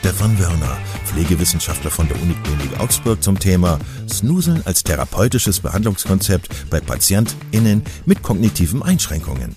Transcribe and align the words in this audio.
Stefan 0.00 0.38
Wörner, 0.38 0.78
Pflegewissenschaftler 1.04 1.90
von 1.90 2.08
der 2.08 2.16
Uniklinik 2.22 2.80
Augsburg 2.80 3.22
zum 3.22 3.38
Thema 3.38 3.78
Snuseln 4.08 4.62
als 4.64 4.82
therapeutisches 4.82 5.60
Behandlungskonzept 5.60 6.70
bei 6.70 6.80
PatientInnen 6.80 7.82
mit 8.06 8.22
kognitiven 8.22 8.82
Einschränkungen. 8.82 9.56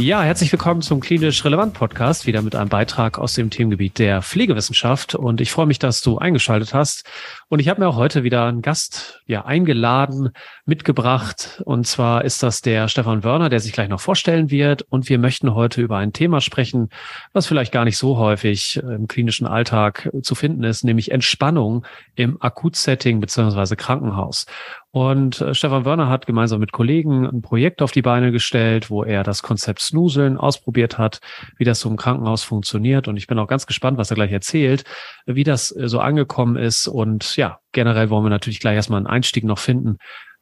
Ja, 0.00 0.22
herzlich 0.22 0.50
willkommen 0.50 0.80
zum 0.80 1.00
Klinisch 1.00 1.44
Relevant 1.44 1.74
Podcast, 1.74 2.26
wieder 2.26 2.40
mit 2.40 2.56
einem 2.56 2.70
Beitrag 2.70 3.18
aus 3.18 3.34
dem 3.34 3.50
Themengebiet 3.50 3.98
der 3.98 4.22
Pflegewissenschaft. 4.22 5.14
Und 5.14 5.42
ich 5.42 5.50
freue 5.52 5.66
mich, 5.66 5.78
dass 5.78 6.00
du 6.00 6.16
eingeschaltet 6.16 6.72
hast. 6.72 7.04
Und 7.48 7.58
ich 7.58 7.68
habe 7.68 7.82
mir 7.82 7.88
auch 7.88 7.96
heute 7.96 8.24
wieder 8.24 8.46
einen 8.46 8.62
Gast 8.62 9.20
ja, 9.26 9.44
eingeladen, 9.44 10.30
mitgebracht. 10.64 11.60
Und 11.66 11.86
zwar 11.86 12.24
ist 12.24 12.42
das 12.42 12.62
der 12.62 12.88
Stefan 12.88 13.24
Wörner, 13.24 13.50
der 13.50 13.60
sich 13.60 13.74
gleich 13.74 13.90
noch 13.90 14.00
vorstellen 14.00 14.50
wird. 14.50 14.86
Und 14.88 15.10
wir 15.10 15.18
möchten 15.18 15.54
heute 15.54 15.82
über 15.82 15.98
ein 15.98 16.14
Thema 16.14 16.40
sprechen, 16.40 16.88
was 17.34 17.46
vielleicht 17.46 17.70
gar 17.70 17.84
nicht 17.84 17.98
so 17.98 18.16
häufig 18.16 18.78
im 18.78 19.06
klinischen 19.06 19.46
Alltag 19.46 20.10
zu 20.22 20.34
finden 20.34 20.64
ist, 20.64 20.82
nämlich 20.82 21.10
Entspannung 21.10 21.84
im 22.14 22.40
Akutsetting 22.40 23.20
beziehungsweise 23.20 23.76
Krankenhaus. 23.76 24.46
Und 24.92 25.40
äh, 25.40 25.54
Stefan 25.54 25.84
Wörner 25.84 26.08
hat 26.08 26.26
gemeinsam 26.26 26.58
mit 26.58 26.72
Kollegen 26.72 27.24
ein 27.24 27.42
Projekt 27.42 27.80
auf 27.80 27.92
die 27.92 28.02
Beine 28.02 28.32
gestellt, 28.32 28.90
wo 28.90 29.04
er 29.04 29.22
das 29.22 29.42
Konzept 29.42 29.80
Snuseln 29.80 30.36
ausprobiert 30.36 30.98
hat, 30.98 31.20
wie 31.58 31.64
das 31.64 31.80
so 31.80 31.88
im 31.88 31.96
Krankenhaus 31.96 32.42
funktioniert. 32.42 33.06
Und 33.06 33.16
ich 33.16 33.28
bin 33.28 33.38
auch 33.38 33.46
ganz 33.46 33.66
gespannt, 33.66 33.98
was 33.98 34.10
er 34.10 34.16
gleich 34.16 34.32
erzählt, 34.32 34.84
wie 35.26 35.44
das 35.44 35.74
äh, 35.76 35.88
so 35.88 36.00
angekommen 36.00 36.56
ist. 36.56 36.88
Und 36.88 37.36
ja, 37.36 37.60
generell 37.72 38.10
wollen 38.10 38.24
wir 38.24 38.30
natürlich 38.30 38.58
gleich 38.58 38.74
erstmal 38.74 38.98
einen 38.98 39.06
Einstieg 39.06 39.44
noch 39.44 39.58
finden, 39.58 39.98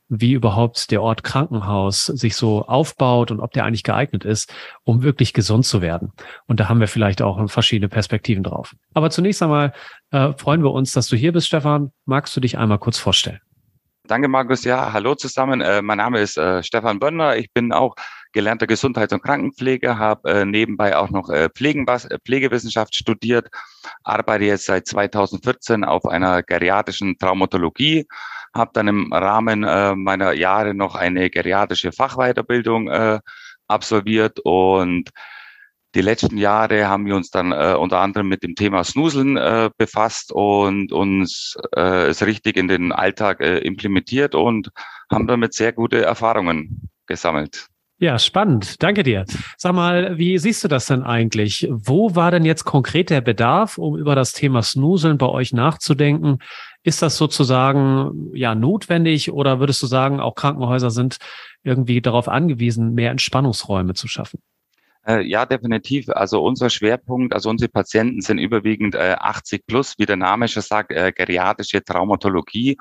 wie 0.09 0.33
überhaupt 0.33 0.91
der 0.91 1.03
Ort 1.03 1.23
Krankenhaus 1.23 2.07
sich 2.07 2.35
so 2.35 2.67
aufbaut 2.67 3.31
und 3.31 3.41
ob 3.41 3.53
der 3.53 3.65
eigentlich 3.65 3.83
geeignet 3.83 4.25
ist, 4.25 4.51
um 4.85 5.03
wirklich 5.03 5.35
gesund 5.35 5.67
zu 5.67 5.83
werden. 5.83 6.13
Und 6.47 6.61
da 6.61 6.71
haben 6.71 6.81
wir 6.81 6.89
vielleicht 6.89 7.21
auch 7.21 7.51
verschiedene 7.51 7.91
Perspektiven 7.91 8.43
drauf. 8.43 8.75
Aber 8.95 9.11
zunächst 9.11 9.43
einmal 9.43 9.75
äh, 10.11 10.33
freuen 10.33 10.63
wir 10.63 10.73
uns, 10.73 10.93
dass 10.93 11.09
du 11.09 11.17
hier 11.17 11.33
bist, 11.33 11.49
Stefan. 11.49 11.93
Magst 12.07 12.35
du 12.35 12.41
dich 12.41 12.57
einmal 12.57 12.79
kurz 12.79 12.99
vorstellen? 12.99 13.41
Danke, 14.09 14.27
Markus. 14.27 14.65
Ja, 14.65 14.95
hallo 14.95 15.15
zusammen. 15.17 15.61
Äh, 15.61 15.83
mein 15.83 15.99
Name 15.99 16.21
ist 16.21 16.39
äh, 16.39 16.63
Stefan 16.63 16.99
Bönner. 16.99 17.37
Ich 17.37 17.53
bin 17.53 17.75
auch 17.75 17.95
gelernter 18.33 18.67
Gesundheits- 18.67 19.13
und 19.13 19.23
Krankenpfleger, 19.23 19.99
habe 19.99 20.31
äh, 20.31 20.45
nebenbei 20.47 20.97
auch 20.97 21.11
noch 21.11 21.29
äh, 21.29 21.51
Pflegenwas 21.51 22.07
äh, 22.07 22.19
Pflegewissenschaft 22.25 22.95
studiert, 22.95 23.51
arbeite 24.05 24.47
jetzt 24.47 24.65
seit 24.65 24.87
2014 24.87 25.85
auf 25.85 26.07
einer 26.07 26.43
geriatrischen 26.43 27.19
Traumatologie, 27.19 28.07
habe 28.55 28.71
dann 28.73 28.89
im 28.89 29.13
Rahmen 29.13 29.63
äh, 29.65 29.95
meiner 29.95 30.33
Jahre 30.33 30.73
noch 30.73 30.95
eine 30.95 31.29
geriatrische 31.29 31.93
Fachweiterbildung 31.93 32.91
absolviert 33.67 34.41
und 34.41 35.11
die 35.95 36.01
letzten 36.01 36.37
Jahre 36.37 36.89
haben 36.89 37.07
wir 37.07 37.17
uns 37.17 37.31
dann 37.31 37.53
äh, 37.53 37.75
unter 37.79 37.99
anderem 38.01 38.29
mit 38.29 38.43
dem 38.43 38.55
Thema 38.55 38.85
Snuseln 38.85 39.37
äh, 39.37 39.71
befasst 39.77 40.33
und 40.33 40.93
uns 40.93 41.57
äh, 41.75 42.09
es 42.09 42.25
richtig 42.25 42.57
in 42.57 42.69
den 42.69 42.93
Alltag 42.93 43.41
äh, 43.41 43.59
implementiert 43.59 44.35
und 44.35 44.71
haben 45.11 45.27
damit 45.27 45.55
sehr 45.55 45.73
gute 45.73 46.05
Erfahrungen 46.05 46.91
gesammelt. 47.07 47.69
Ja, 48.01 48.17
spannend. 48.21 48.81
Danke 48.81 49.03
dir. 49.03 49.25
Sag 49.57 49.73
mal, 49.75 50.19
wie 50.19 50.39
siehst 50.39 50.63
du 50.63 50.69
das 50.69 50.87
denn 50.87 51.03
eigentlich? 51.03 51.67
Wo 51.69 52.15
war 52.15 52.31
denn 52.31 52.45
jetzt 52.45 52.65
konkret 52.65 53.11
der 53.11 53.21
Bedarf, 53.21 53.77
um 53.77 53.97
über 53.97 54.15
das 54.15 54.33
Thema 54.33 54.63
Snuseln 54.63 55.19
bei 55.19 55.27
euch 55.27 55.53
nachzudenken? 55.53 56.39
Ist 56.85 57.03
das 57.03 57.17
sozusagen 57.17 58.31
ja 58.35 58.55
notwendig 58.55 59.33
oder 59.33 59.59
würdest 59.59 59.83
du 59.83 59.87
sagen, 59.87 60.21
auch 60.21 60.37
Krankenhäuser 60.37 60.91
sind 60.91 61.17
irgendwie 61.65 62.01
darauf 62.01 62.29
angewiesen, 62.29 62.95
mehr 62.95 63.11
Entspannungsräume 63.11 63.95
zu 63.95 64.07
schaffen? 64.07 64.39
Äh, 65.07 65.23
ja, 65.23 65.47
definitiv. 65.47 66.09
Also 66.11 66.43
unser 66.43 66.71
Schwerpunkt, 66.71 67.33
also 67.33 67.49
unsere 67.51 67.71
Patienten 67.71 68.21
sind 68.21 68.39
überwiegend 68.39 68.95
äh, 68.95 69.17
80 69.19 69.67
plus, 69.67 69.95
wie 69.99 70.07
der 70.07 70.17
Name 70.17 70.49
schon 70.49 70.63
sagt, 70.63 70.93
äh, 70.93 71.13
geriatrische 71.13 71.83
Traumatologie. 71.83 72.77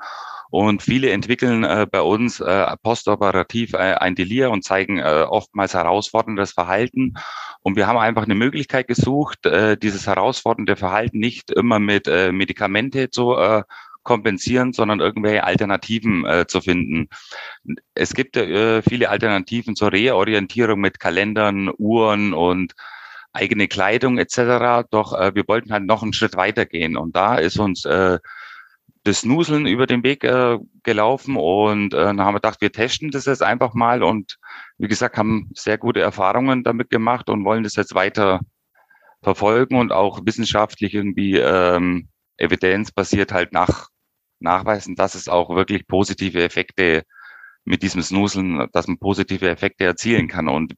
Und 0.50 0.82
viele 0.82 1.10
entwickeln 1.10 1.64
äh, 1.64 1.86
bei 1.90 2.00
uns 2.00 2.40
äh, 2.40 2.76
postoperativ 2.82 3.74
äh, 3.74 3.94
ein 3.94 4.14
Delir 4.14 4.50
und 4.50 4.64
zeigen 4.64 4.98
äh, 4.98 5.26
oftmals 5.28 5.74
herausforderndes 5.74 6.52
Verhalten. 6.52 7.14
Und 7.60 7.76
wir 7.76 7.86
haben 7.86 7.98
einfach 7.98 8.22
eine 8.22 8.34
Möglichkeit 8.34 8.88
gesucht, 8.88 9.44
äh, 9.44 9.76
dieses 9.76 10.06
herausfordernde 10.06 10.76
Verhalten 10.76 11.18
nicht 11.18 11.50
immer 11.50 11.78
mit 11.78 12.08
äh, 12.08 12.32
Medikamente 12.32 13.10
zu 13.10 13.36
äh, 13.36 13.62
kompensieren, 14.08 14.72
sondern 14.72 15.00
irgendwelche 15.00 15.44
Alternativen 15.44 16.24
äh, 16.24 16.46
zu 16.46 16.62
finden. 16.62 17.10
Es 17.94 18.14
gibt 18.14 18.38
äh, 18.38 18.80
viele 18.80 19.10
Alternativen 19.10 19.76
zur 19.76 19.92
Reorientierung 19.92 20.80
mit 20.80 20.98
Kalendern, 20.98 21.70
Uhren 21.76 22.32
und 22.32 22.72
eigene 23.34 23.68
Kleidung 23.68 24.16
etc. 24.16 24.88
Doch 24.90 25.12
äh, 25.12 25.34
wir 25.34 25.44
wollten 25.46 25.72
halt 25.72 25.84
noch 25.84 26.02
einen 26.02 26.14
Schritt 26.14 26.36
weitergehen 26.36 26.96
und 26.96 27.16
da 27.16 27.36
ist 27.36 27.58
uns 27.58 27.84
äh, 27.84 28.18
das 29.04 29.26
Nuseln 29.26 29.66
über 29.66 29.86
den 29.86 30.02
Weg 30.02 30.24
äh, 30.24 30.56
gelaufen 30.84 31.36
und 31.36 31.92
äh, 31.92 31.98
dann 31.98 32.22
haben 32.22 32.32
wir 32.32 32.40
gedacht, 32.40 32.62
wir 32.62 32.72
testen 32.72 33.10
das 33.10 33.26
jetzt 33.26 33.42
einfach 33.42 33.74
mal 33.74 34.02
und 34.02 34.38
wie 34.78 34.88
gesagt, 34.88 35.18
haben 35.18 35.50
sehr 35.54 35.76
gute 35.76 36.00
Erfahrungen 36.00 36.64
damit 36.64 36.88
gemacht 36.88 37.28
und 37.28 37.44
wollen 37.44 37.62
das 37.62 37.76
jetzt 37.76 37.94
weiter 37.94 38.40
verfolgen 39.22 39.76
und 39.76 39.92
auch 39.92 40.20
wissenschaftlich 40.24 40.94
irgendwie 40.94 41.36
ähm, 41.36 42.08
evidenzbasiert 42.38 43.32
halt 43.32 43.52
nach 43.52 43.88
nachweisen, 44.40 44.94
dass 44.94 45.14
es 45.14 45.28
auch 45.28 45.50
wirklich 45.50 45.86
positive 45.86 46.42
Effekte 46.42 47.04
mit 47.64 47.82
diesem 47.82 48.02
Snuseln, 48.02 48.68
dass 48.72 48.86
man 48.88 48.98
positive 48.98 49.48
Effekte 49.48 49.84
erzielen 49.84 50.28
kann 50.28 50.48
und 50.48 50.74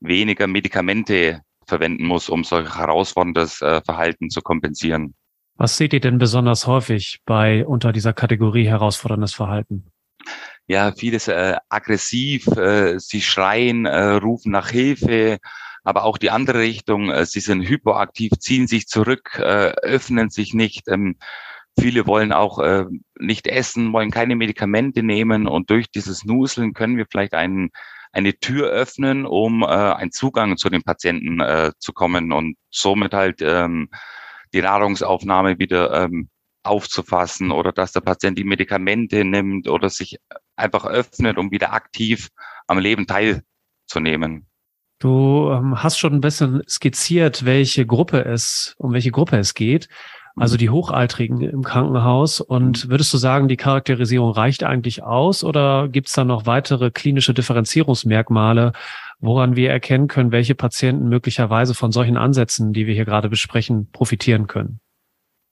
weniger 0.00 0.46
Medikamente 0.46 1.40
verwenden 1.66 2.06
muss, 2.06 2.28
um 2.28 2.44
solch 2.44 2.76
herausforderndes 2.76 3.60
äh, 3.62 3.80
Verhalten 3.82 4.30
zu 4.30 4.40
kompensieren. 4.40 5.14
Was 5.56 5.76
seht 5.76 5.92
ihr 5.92 6.00
denn 6.00 6.18
besonders 6.18 6.66
häufig 6.66 7.20
bei 7.26 7.66
unter 7.66 7.92
dieser 7.92 8.14
Kategorie 8.14 8.66
herausforderndes 8.66 9.34
Verhalten? 9.34 9.84
Ja, 10.66 10.92
vieles 10.92 11.28
äh, 11.28 11.56
aggressiv, 11.68 12.46
äh, 12.46 12.98
sie 12.98 13.20
schreien, 13.20 13.86
äh, 13.86 14.12
rufen 14.12 14.52
nach 14.52 14.70
Hilfe, 14.70 15.38
aber 15.84 16.04
auch 16.04 16.16
die 16.16 16.30
andere 16.30 16.60
Richtung, 16.60 17.10
äh, 17.10 17.26
sie 17.26 17.40
sind 17.40 17.68
hypoaktiv, 17.68 18.32
ziehen 18.38 18.66
sich 18.66 18.86
zurück, 18.86 19.38
öffnen 19.38 20.30
sich 20.30 20.54
nicht. 20.54 20.88
Ähm, 20.88 21.16
Viele 21.78 22.06
wollen 22.06 22.32
auch 22.32 22.58
äh, 22.58 22.84
nicht 23.18 23.46
essen, 23.46 23.92
wollen 23.92 24.10
keine 24.10 24.36
Medikamente 24.36 25.02
nehmen 25.02 25.46
und 25.46 25.70
durch 25.70 25.90
dieses 25.90 26.24
Nuseln 26.24 26.74
können 26.74 26.96
wir 26.96 27.06
vielleicht 27.10 27.34
einen, 27.34 27.70
eine 28.12 28.34
Tür 28.38 28.68
öffnen, 28.68 29.24
um 29.24 29.62
äh, 29.62 29.66
einen 29.66 30.12
Zugang 30.12 30.56
zu 30.56 30.68
den 30.68 30.82
Patienten 30.82 31.40
äh, 31.40 31.72
zu 31.78 31.92
kommen 31.92 32.32
und 32.32 32.56
somit 32.70 33.14
halt 33.14 33.40
ähm, 33.40 33.88
die 34.52 34.62
Nahrungsaufnahme 34.62 35.58
wieder 35.58 36.04
ähm, 36.04 36.28
aufzufassen 36.62 37.50
oder 37.50 37.72
dass 37.72 37.92
der 37.92 38.00
Patient 38.00 38.36
die 38.36 38.44
Medikamente 38.44 39.24
nimmt 39.24 39.68
oder 39.68 39.88
sich 39.88 40.18
einfach 40.56 40.84
öffnet, 40.84 41.38
um 41.38 41.50
wieder 41.50 41.72
aktiv 41.72 42.28
am 42.66 42.78
Leben 42.78 43.06
teilzunehmen. 43.06 44.46
Du 44.98 45.50
ähm, 45.50 45.82
hast 45.82 45.98
schon 45.98 46.12
ein 46.12 46.20
bisschen 46.20 46.62
skizziert, 46.68 47.46
welche 47.46 47.86
Gruppe 47.86 48.24
es, 48.26 48.74
um 48.76 48.92
welche 48.92 49.10
Gruppe 49.10 49.38
es 49.38 49.54
geht 49.54 49.88
also 50.40 50.56
die 50.56 50.70
Hochaltrigen 50.70 51.42
im 51.42 51.62
Krankenhaus. 51.62 52.40
Und 52.40 52.86
mhm. 52.86 52.90
würdest 52.90 53.12
du 53.12 53.18
sagen, 53.18 53.48
die 53.48 53.56
Charakterisierung 53.56 54.30
reicht 54.30 54.64
eigentlich 54.64 55.02
aus 55.02 55.44
oder 55.44 55.88
gibt 55.88 56.08
es 56.08 56.14
da 56.14 56.24
noch 56.24 56.46
weitere 56.46 56.90
klinische 56.90 57.34
Differenzierungsmerkmale, 57.34 58.72
woran 59.20 59.54
wir 59.54 59.70
erkennen 59.70 60.08
können, 60.08 60.32
welche 60.32 60.54
Patienten 60.54 61.08
möglicherweise 61.08 61.74
von 61.74 61.92
solchen 61.92 62.16
Ansätzen, 62.16 62.72
die 62.72 62.86
wir 62.86 62.94
hier 62.94 63.04
gerade 63.04 63.28
besprechen, 63.28 63.90
profitieren 63.92 64.46
können? 64.46 64.80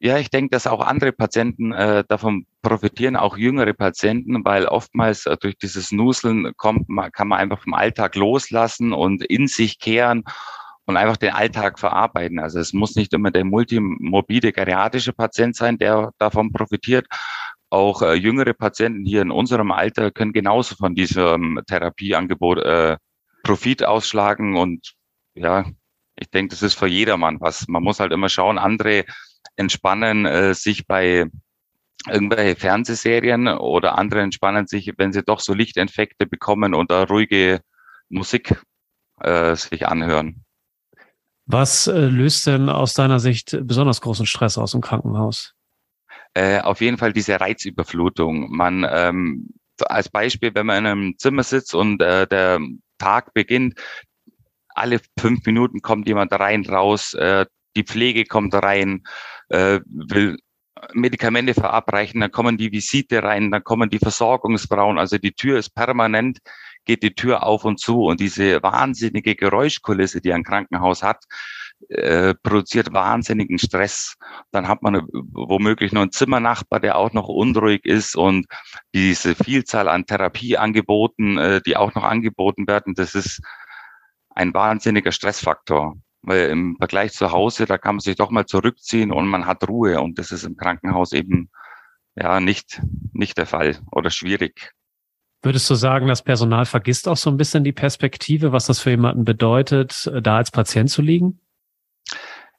Ja, 0.01 0.17
ich 0.19 0.31
denke, 0.31 0.51
dass 0.51 0.69
auch 0.69 0.81
andere 0.81 1.11
Patienten 1.11 1.73
äh, 1.73 2.05
davon 2.07 2.47
profitieren, 2.63 3.17
auch 3.17 3.37
jüngere 3.37 3.75
Patienten, 3.75 4.45
weil 4.45 4.67
oftmals 4.67 5.27
äh, 5.27 5.37
durch 5.37 5.59
dieses 5.59 5.91
Nuseln 5.91 6.53
kommt, 6.57 6.89
man, 6.89 7.11
kann 7.11 7.27
man 7.27 7.41
einfach 7.41 7.61
vom 7.61 7.75
Alltag 7.75 8.15
loslassen 8.15 8.93
und 8.93 9.25
in 9.25 9.49
sich 9.49 9.81
kehren 9.81 10.23
und 10.89 10.97
einfach 10.97 11.19
den 11.19 11.35
Alltag 11.35 11.79
verarbeiten. 11.79 12.39
Also 12.39 12.59
es 12.59 12.73
muss 12.73 12.97
nicht 12.97 13.13
immer 13.13 13.31
der 13.31 13.45
multimorbide 13.45 14.53
geriatrische 14.53 15.13
Patient 15.13 15.55
sein, 15.55 15.77
der 15.77 16.13
davon 16.17 16.51
profitiert. 16.51 17.07
Auch 17.69 18.01
äh, 18.01 18.15
jüngere 18.15 18.55
Patienten 18.55 19.05
hier 19.05 19.21
in 19.21 19.31
unserem 19.31 19.71
Alter 19.71 20.11
können 20.11 20.33
genauso 20.33 20.77
von 20.77 20.95
diesem 20.95 21.61
Therapieangebot 21.67 22.59
äh, 22.61 22.97
Profit 23.43 23.85
ausschlagen 23.85 24.57
und 24.57 24.95
ja, 25.35 25.67
ich 26.17 26.31
denke, 26.31 26.53
das 26.53 26.63
ist 26.63 26.75
für 26.75 26.89
jedermann 26.89 27.39
was. 27.39 27.69
Man 27.69 27.83
muss 27.83 28.01
halt 28.01 28.13
immer 28.13 28.31
schauen, 28.31 28.57
andere 28.57 29.05
entspannen 29.57 30.25
äh, 30.25 30.55
sich 30.55 30.87
bei 30.87 31.27
irgendwelche 32.09 32.57
Fernsehserien 32.57 33.47
oder 33.47 33.99
andere 33.99 34.23
entspannen 34.23 34.67
sich, 34.67 34.95
wenn 34.97 35.13
sie 35.13 35.23
doch 35.23 35.41
so 35.41 35.53
Lichteffekte 35.53 36.25
bekommen 36.27 36.75
und 36.75 36.91
da 36.91 37.03
ruhige 37.03 37.61
Musik 38.09 38.59
äh, 39.21 39.55
sich 39.55 39.87
anhören. 39.87 40.47
Was 41.51 41.87
äh, 41.87 41.99
löst 41.99 42.47
denn 42.47 42.69
aus 42.69 42.93
deiner 42.93 43.19
Sicht 43.21 43.57
besonders 43.63 44.03
großen 44.03 44.27
Stress 44.27 44.59
aus 44.59 44.75
im 44.75 44.83
Krankenhaus? 44.83 45.55
Äh, 46.35 46.61
auf 46.61 46.83
jeden 46.83 46.99
Fall 46.99 47.15
diese 47.15 47.41
Reizüberflutung. 47.41 48.55
Man 48.55 48.87
ähm, 48.89 49.49
als 49.87 50.11
Beispiel, 50.11 50.55
wenn 50.55 50.67
man 50.67 50.79
in 50.79 50.87
einem 50.87 51.19
Zimmer 51.19 51.43
sitzt 51.43 51.75
und 51.75 52.03
äh, 52.03 52.27
der 52.27 52.61
Tag 52.99 53.33
beginnt, 53.33 53.81
alle 54.69 55.01
fünf 55.19 55.47
Minuten 55.47 55.81
kommt 55.81 56.07
jemand 56.07 56.33
rein, 56.35 56.67
raus, 56.67 57.15
äh, 57.15 57.47
die 57.75 57.85
Pflege 57.85 58.27
kommt 58.27 58.55
rein, 58.55 59.05
äh, 59.49 59.81
will 59.87 60.37
Medikamente 60.93 61.55
verabreichen, 61.55 62.21
dann 62.21 62.31
kommen 62.31 62.59
die 62.59 62.73
Visite 62.73 63.23
rein, 63.23 63.51
dann 63.51 63.65
kommen 63.65 63.89
die 63.89 63.99
Versorgungsfrauen, 63.99 64.99
also 64.99 65.17
die 65.17 65.33
Tür 65.33 65.59
ist 65.59 65.71
permanent, 65.71 66.41
geht 66.89 67.03
die 67.03 67.15
Tür 67.15 67.45
auf 67.45 67.67
und 67.67 67.79
zu 67.79 68.05
und 68.05 68.19
diese 68.19 68.63
wahnsinnige 68.63 69.37
Geräuschkulisse, 69.37 70.23
die 70.23 70.33
ein 70.33 70.43
Krankenhaus 70.43 71.03
hat, 71.03 71.25
äh, 71.91 72.35
produziert 72.43 72.95
wahnsinnigen 72.95 73.59
Stress. 73.59 74.17
Dann 74.53 74.67
hat 74.69 74.83
man 74.83 75.07
womöglich 75.13 75.93
noch 75.93 76.01
einen 76.01 76.13
Zimmernachbar, 76.13 76.81
der 76.81 76.97
auch 76.97 77.13
noch 77.13 77.29
unruhig 77.29 77.85
ist 77.85 78.17
und 78.17 78.47
diese 78.95 79.35
Vielzahl 79.35 79.87
an 79.89 80.07
Therapieangeboten, 80.07 81.37
äh, 81.37 81.61
die 81.61 81.77
auch 81.77 81.95
noch 81.95 82.05
angeboten 82.05 82.67
werden, 82.67 82.95
das 82.95 83.15
ist 83.15 83.43
ein 84.31 84.55
wahnsinniger 84.55 85.13
Stressfaktor. 85.13 85.97
Weil 86.23 86.49
im 86.49 86.77
Vergleich 86.79 87.13
zu 87.13 87.33
Hause, 87.33 87.67
da 87.67 87.79
kann 87.79 87.97
man 87.97 88.01
sich 88.01 88.17
doch 88.17 88.31
mal 88.31 88.47
zurückziehen 88.47 89.13
und 89.13 89.29
man 89.29 89.47
hat 89.47 89.69
Ruhe. 89.69 90.01
Und 90.01 90.19
das 90.19 90.33
ist 90.33 90.45
im 90.45 90.57
Krankenhaus 90.57 91.13
eben 91.13 91.51
ja 92.17 92.41
nicht, 92.41 92.81
nicht 93.13 93.39
der 93.39 93.47
Fall 93.47 93.79
oder 93.93 94.11
schwierig. 94.11 94.73
Würdest 95.43 95.71
du 95.71 95.75
sagen, 95.75 96.09
das 96.09 96.23
Personal 96.23 96.67
vergisst 96.67 97.07
auch 97.07 97.17
so 97.17 97.31
ein 97.31 97.37
bisschen 97.37 97.63
die 97.63 97.73
Perspektive, 97.73 98.53
was 98.53 98.67
das 98.67 98.81
für 98.81 98.91
jemanden 98.91 99.25
bedeutet, 99.25 100.11
da 100.23 100.37
als 100.37 100.51
Patient 100.51 100.91
zu 100.91 101.01
liegen? 101.01 101.41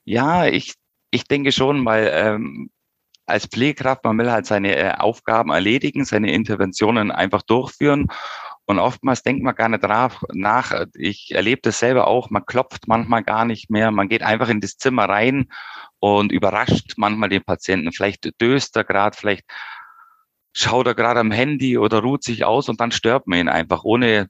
Ja, 0.06 0.46
ich, 0.46 0.76
ich 1.12 1.26
denke 1.26 1.52
schon, 1.52 1.86
weil 1.86 2.10
ähm, 2.14 2.70
als 3.26 3.46
Pflegekraft, 3.46 4.04
man 4.04 4.18
will 4.18 4.31
halt 4.31 4.46
seine 4.46 4.76
äh, 4.76 4.92
Aufgaben 4.94 5.52
erledigen, 5.52 6.06
seine 6.06 6.31
Interventionen 6.31 7.12
einfach 7.12 7.42
durchführen. 7.44 8.08
Und 8.66 8.80
oftmals 8.80 9.24
denkt 9.24 9.44
man 9.44 9.56
gar 9.56 9.70
nicht 9.70 9.84
drauf 9.84 10.24
nach. 10.31 10.86
Ich 10.94 11.34
erlebe 11.34 11.62
das 11.64 11.80
selber 11.80 12.08
auch. 12.08 12.30
Man 12.30 12.46
klopft 12.46 12.88
manchmal 12.88 13.24
gar 13.24 13.46
nicht 13.46 13.70
mehr. 13.70 13.92
Man 13.92 14.10
geht 14.10 14.22
einfach 14.22 14.50
in 14.50 14.62
das 14.62 14.78
Zimmer 14.78 15.06
rein 15.06 15.48
und 16.00 16.31
überrascht 16.31 16.94
manchmal 16.98 17.30
den 17.30 17.44
Patienten. 17.44 17.92
Vielleicht 17.92 18.30
döst 18.40 18.76
er 18.76 18.84
gerade, 18.84 19.18
vielleicht 19.18 19.46
schaut 20.60 20.88
er 20.88 20.96
gerade 20.96 21.20
am 21.20 21.32
Handy 21.32 21.78
oder 21.78 22.00
ruht 22.00 22.24
sich 22.24 22.44
aus 22.46 22.70
und 22.70 22.80
dann 22.82 22.92
stört 22.92 23.28
man 23.28 23.40
ihn 23.40 23.50
einfach 23.50 23.84
ohne, 23.84 24.30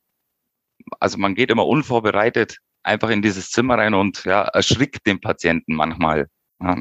also 1.00 1.18
man 1.18 1.36
geht 1.36 1.50
immer 1.50 1.68
unvorbereitet 1.68 2.60
einfach 2.84 3.10
in 3.10 3.22
dieses 3.22 3.52
Zimmer 3.52 3.78
rein 3.78 3.94
und 3.94 4.24
ja, 4.26 4.44
erschrickt 4.44 5.06
den 5.06 5.20
Patienten 5.20 5.76
manchmal. 5.76 6.28
Ja. 6.62 6.78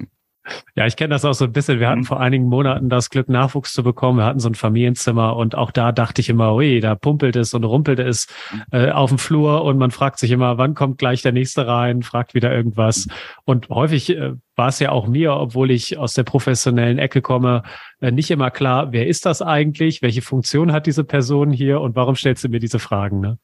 Ja, 0.74 0.86
ich 0.86 0.96
kenne 0.96 1.10
das 1.10 1.24
auch 1.24 1.32
so 1.32 1.44
ein 1.44 1.52
bisschen. 1.52 1.80
Wir 1.80 1.88
hatten 1.88 2.00
mhm. 2.00 2.04
vor 2.04 2.20
einigen 2.20 2.44
Monaten 2.44 2.88
das 2.88 3.10
Glück, 3.10 3.28
Nachwuchs 3.28 3.72
zu 3.72 3.82
bekommen. 3.82 4.18
Wir 4.18 4.24
hatten 4.24 4.40
so 4.40 4.48
ein 4.48 4.54
Familienzimmer 4.54 5.36
und 5.36 5.54
auch 5.54 5.70
da 5.70 5.92
dachte 5.92 6.20
ich 6.20 6.28
immer, 6.28 6.54
ui, 6.54 6.80
da 6.80 6.94
pumpelt 6.94 7.36
es 7.36 7.54
und 7.54 7.64
rumpelt 7.64 7.98
es 7.98 8.26
mhm. 8.52 8.62
äh, 8.72 8.90
auf 8.90 9.10
dem 9.10 9.18
Flur 9.18 9.64
und 9.64 9.78
man 9.78 9.90
fragt 9.90 10.18
sich 10.18 10.30
immer, 10.30 10.58
wann 10.58 10.74
kommt 10.74 10.98
gleich 10.98 11.22
der 11.22 11.32
nächste 11.32 11.66
rein, 11.66 12.02
fragt 12.02 12.34
wieder 12.34 12.54
irgendwas. 12.54 13.06
Mhm. 13.06 13.12
Und 13.44 13.68
häufig 13.68 14.10
äh, 14.10 14.32
war 14.56 14.68
es 14.68 14.80
ja 14.80 14.90
auch 14.90 15.06
mir, 15.06 15.34
obwohl 15.34 15.70
ich 15.70 15.98
aus 15.98 16.14
der 16.14 16.24
professionellen 16.24 16.98
Ecke 16.98 17.22
komme, 17.22 17.62
äh, 18.00 18.10
nicht 18.10 18.30
immer 18.30 18.50
klar, 18.50 18.92
wer 18.92 19.06
ist 19.06 19.24
das 19.24 19.40
eigentlich, 19.40 20.02
welche 20.02 20.22
Funktion 20.22 20.72
hat 20.72 20.86
diese 20.86 21.04
Person 21.04 21.52
hier 21.52 21.80
und 21.80 21.96
warum 21.96 22.16
stellst 22.16 22.44
du 22.44 22.48
mir 22.48 22.60
diese 22.60 22.78
Fragen? 22.78 23.20
Ne? 23.20 23.38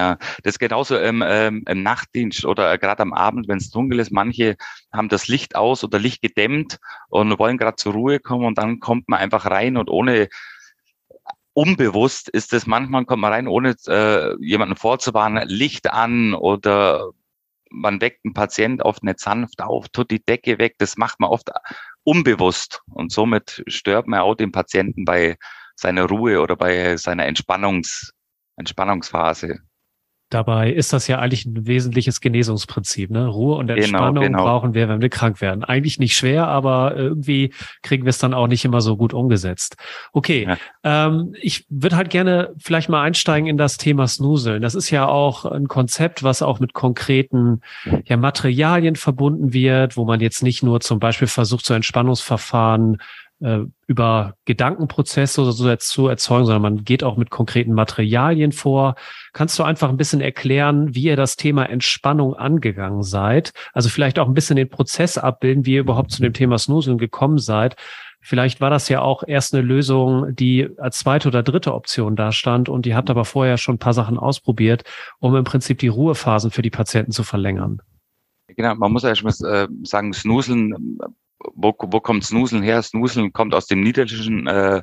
Ja, 0.00 0.16
das 0.42 0.54
ist 0.54 0.58
genauso 0.58 0.96
im, 0.96 1.22
ähm, 1.26 1.62
im 1.68 1.82
Nachtdienst 1.82 2.46
oder 2.46 2.78
gerade 2.78 3.02
am 3.02 3.12
Abend, 3.12 3.48
wenn 3.48 3.58
es 3.58 3.68
dunkel 3.68 4.00
ist. 4.00 4.10
Manche 4.10 4.56
haben 4.90 5.10
das 5.10 5.28
Licht 5.28 5.56
aus 5.56 5.84
oder 5.84 5.98
Licht 5.98 6.22
gedämmt 6.22 6.78
und 7.10 7.38
wollen 7.38 7.58
gerade 7.58 7.76
zur 7.76 7.92
Ruhe 7.92 8.18
kommen 8.18 8.46
und 8.46 8.56
dann 8.56 8.80
kommt 8.80 9.10
man 9.10 9.20
einfach 9.20 9.44
rein 9.44 9.76
und 9.76 9.90
ohne 9.90 10.28
unbewusst 11.52 12.30
ist 12.30 12.54
es 12.54 12.66
manchmal 12.66 13.04
kommt 13.04 13.20
man 13.20 13.30
rein, 13.32 13.46
ohne 13.46 13.76
äh, 13.88 14.34
jemanden 14.40 14.76
vorzuwarnen, 14.76 15.46
Licht 15.48 15.92
an 15.92 16.32
oder 16.32 17.10
man 17.70 18.00
weckt 18.00 18.24
einen 18.24 18.32
Patient 18.32 18.82
oft 18.82 19.02
nicht 19.04 19.20
sanft 19.20 19.60
auf, 19.60 19.90
tut 19.90 20.10
die 20.10 20.24
Decke 20.24 20.58
weg. 20.58 20.76
Das 20.78 20.96
macht 20.96 21.20
man 21.20 21.28
oft 21.28 21.50
unbewusst 22.04 22.80
und 22.94 23.12
somit 23.12 23.62
stört 23.66 24.06
man 24.06 24.20
auch 24.20 24.34
den 24.34 24.50
Patienten 24.50 25.04
bei 25.04 25.36
seiner 25.76 26.06
Ruhe 26.06 26.40
oder 26.40 26.56
bei 26.56 26.96
seiner 26.96 27.26
Entspannungs, 27.26 28.14
Entspannungsphase. 28.56 29.58
Dabei 30.30 30.72
ist 30.72 30.92
das 30.92 31.08
ja 31.08 31.18
eigentlich 31.18 31.44
ein 31.44 31.66
wesentliches 31.66 32.20
Genesungsprinzip. 32.20 33.10
Ne? 33.10 33.26
Ruhe 33.26 33.56
und 33.56 33.66
genau, 33.66 33.80
Entspannung 33.80 34.22
genau, 34.22 34.38
genau. 34.38 34.44
brauchen 34.44 34.74
wir, 34.74 34.88
wenn 34.88 35.00
wir 35.00 35.08
krank 35.08 35.40
werden. 35.40 35.64
Eigentlich 35.64 35.98
nicht 35.98 36.16
schwer, 36.16 36.46
aber 36.46 36.96
irgendwie 36.96 37.52
kriegen 37.82 38.04
wir 38.04 38.10
es 38.10 38.18
dann 38.18 38.32
auch 38.32 38.46
nicht 38.46 38.64
immer 38.64 38.80
so 38.80 38.96
gut 38.96 39.12
umgesetzt. 39.12 39.76
Okay, 40.12 40.46
ja. 40.48 40.56
ähm, 40.84 41.34
ich 41.40 41.66
würde 41.68 41.96
halt 41.96 42.10
gerne 42.10 42.54
vielleicht 42.58 42.88
mal 42.88 43.02
einsteigen 43.02 43.48
in 43.48 43.56
das 43.56 43.76
Thema 43.76 44.06
Snuseln. 44.06 44.62
Das 44.62 44.76
ist 44.76 44.90
ja 44.90 45.08
auch 45.08 45.44
ein 45.44 45.66
Konzept, 45.66 46.22
was 46.22 46.42
auch 46.42 46.60
mit 46.60 46.74
konkreten 46.74 47.60
ja, 48.04 48.16
Materialien 48.16 48.94
verbunden 48.94 49.52
wird, 49.52 49.96
wo 49.96 50.04
man 50.04 50.20
jetzt 50.20 50.42
nicht 50.42 50.62
nur 50.62 50.80
zum 50.80 51.00
Beispiel 51.00 51.28
versucht, 51.28 51.66
so 51.66 51.74
Entspannungsverfahren 51.74 52.98
äh, 53.40 53.60
über 53.86 54.34
Gedankenprozesse 54.44 55.40
oder 55.40 55.52
so 55.52 55.76
zu 55.76 56.08
erzeugen, 56.08 56.46
sondern 56.46 56.62
man 56.62 56.84
geht 56.84 57.02
auch 57.02 57.16
mit 57.16 57.30
konkreten 57.30 57.72
Materialien 57.72 58.52
vor. 58.52 58.94
Kannst 59.32 59.58
du 59.58 59.62
einfach 59.62 59.88
ein 59.88 59.96
bisschen 59.96 60.20
erklären, 60.20 60.94
wie 60.94 61.04
ihr 61.04 61.16
das 61.16 61.36
Thema 61.36 61.64
Entspannung 61.64 62.34
angegangen 62.34 63.02
seid? 63.02 63.52
Also 63.72 63.88
vielleicht 63.88 64.18
auch 64.18 64.28
ein 64.28 64.34
bisschen 64.34 64.56
den 64.56 64.68
Prozess 64.68 65.18
abbilden, 65.18 65.66
wie 65.66 65.74
ihr 65.74 65.80
überhaupt 65.80 66.10
zu 66.10 66.22
dem 66.22 66.32
Thema 66.32 66.58
Snuseln 66.58 66.98
gekommen 66.98 67.38
seid. 67.38 67.76
Vielleicht 68.22 68.60
war 68.60 68.68
das 68.68 68.88
ja 68.90 69.00
auch 69.00 69.22
erst 69.26 69.54
eine 69.54 69.62
Lösung, 69.62 70.34
die 70.36 70.68
als 70.76 70.98
zweite 70.98 71.28
oder 71.28 71.42
dritte 71.42 71.72
Option 71.72 72.16
da 72.16 72.32
stand 72.32 72.68
und 72.68 72.84
die 72.84 72.94
habt 72.94 73.08
aber 73.08 73.24
vorher 73.24 73.56
schon 73.56 73.76
ein 73.76 73.78
paar 73.78 73.94
Sachen 73.94 74.18
ausprobiert, 74.18 74.84
um 75.20 75.34
im 75.34 75.44
Prinzip 75.44 75.78
die 75.78 75.88
Ruhephasen 75.88 76.50
für 76.50 76.60
die 76.60 76.70
Patienten 76.70 77.12
zu 77.12 77.22
verlängern. 77.22 77.80
Genau, 78.48 78.74
man 78.74 78.92
muss 78.92 79.04
erst 79.04 79.22
mal 79.22 79.32
äh, 79.48 79.68
sagen, 79.84 80.12
Snuseln 80.12 80.98
wo, 81.54 81.74
wo 81.78 82.00
kommt 82.00 82.24
Snuseln 82.24 82.62
her? 82.62 82.82
Snuseln 82.82 83.32
kommt 83.32 83.54
aus 83.54 83.66
dem 83.66 83.80
Niederländischen 83.80 84.46
äh, 84.46 84.82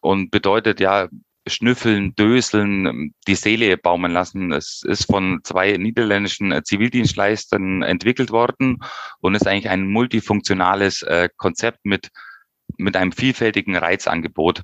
und 0.00 0.30
bedeutet 0.30 0.80
ja 0.80 1.08
schnüffeln, 1.46 2.14
döseln, 2.14 3.14
die 3.26 3.34
Seele 3.34 3.76
baumen 3.76 4.12
lassen. 4.12 4.52
Es 4.52 4.82
ist 4.82 5.06
von 5.06 5.40
zwei 5.44 5.76
niederländischen 5.76 6.52
äh, 6.52 6.62
Zivildienstleistern 6.62 7.82
entwickelt 7.82 8.30
worden 8.30 8.78
und 9.20 9.34
ist 9.34 9.46
eigentlich 9.46 9.68
ein 9.68 9.86
multifunktionales 9.86 11.02
äh, 11.02 11.28
Konzept 11.36 11.84
mit, 11.84 12.10
mit 12.78 12.96
einem 12.96 13.12
vielfältigen 13.12 13.76
Reizangebot. 13.76 14.62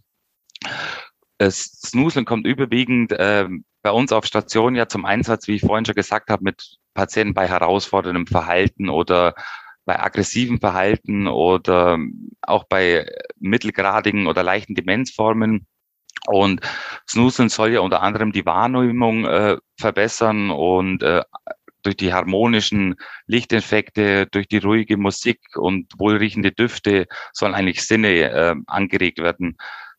Das 1.39 1.65
Snuseln 1.65 2.25
kommt 2.25 2.47
überwiegend 2.47 3.13
äh, 3.13 3.49
bei 3.83 3.91
uns 3.91 4.13
auf 4.13 4.27
Station 4.27 4.75
ja 4.75 4.89
zum 4.89 5.05
Einsatz, 5.05 5.49
wie 5.49 5.57
ich 5.57 5.63
vorhin 5.63 5.85
schon 5.85 5.95
gesagt 5.95 6.31
habe, 6.31 6.45
mit 6.45 6.77
Patienten 6.95 7.35
bei 7.35 7.47
herausforderndem 7.47 8.27
Verhalten 8.27 8.89
oder 8.89 9.35
bei 9.85 9.99
aggressivem 9.99 10.61
Verhalten 10.61 11.27
oder 11.27 11.99
auch 12.43 12.65
bei 12.65 13.07
mittelgradigen 13.39 14.27
oder 14.27 14.43
leichten 14.43 14.75
Demenzformen. 14.75 15.67
Und 16.27 16.61
Snoozeln 17.09 17.49
soll 17.49 17.73
ja 17.73 17.81
unter 17.81 18.03
anderem 18.03 18.33
die 18.33 18.47
Wahrnehmung 18.47 19.25
äh, 19.25 19.57
verbessern 19.79 20.51
und 20.51 21.03
äh, 21.03 21.23
durch 21.83 21.97
die 21.97 22.13
harmonischen 22.13 22.97
Lichteffekte, 23.27 24.27
durch 24.27 24.49
die 24.49 24.59
ruhige 24.59 24.97
Musik 24.97 25.41
und 25.57 25.93
wohlriechende 25.99 26.53
Düfte 26.53 27.07
sollen 27.33 27.55
eigentlich 27.55 27.83
Sinne 27.83 28.31
äh, 28.31 28.55
angeregt 28.67 29.19
werden. 29.19 29.57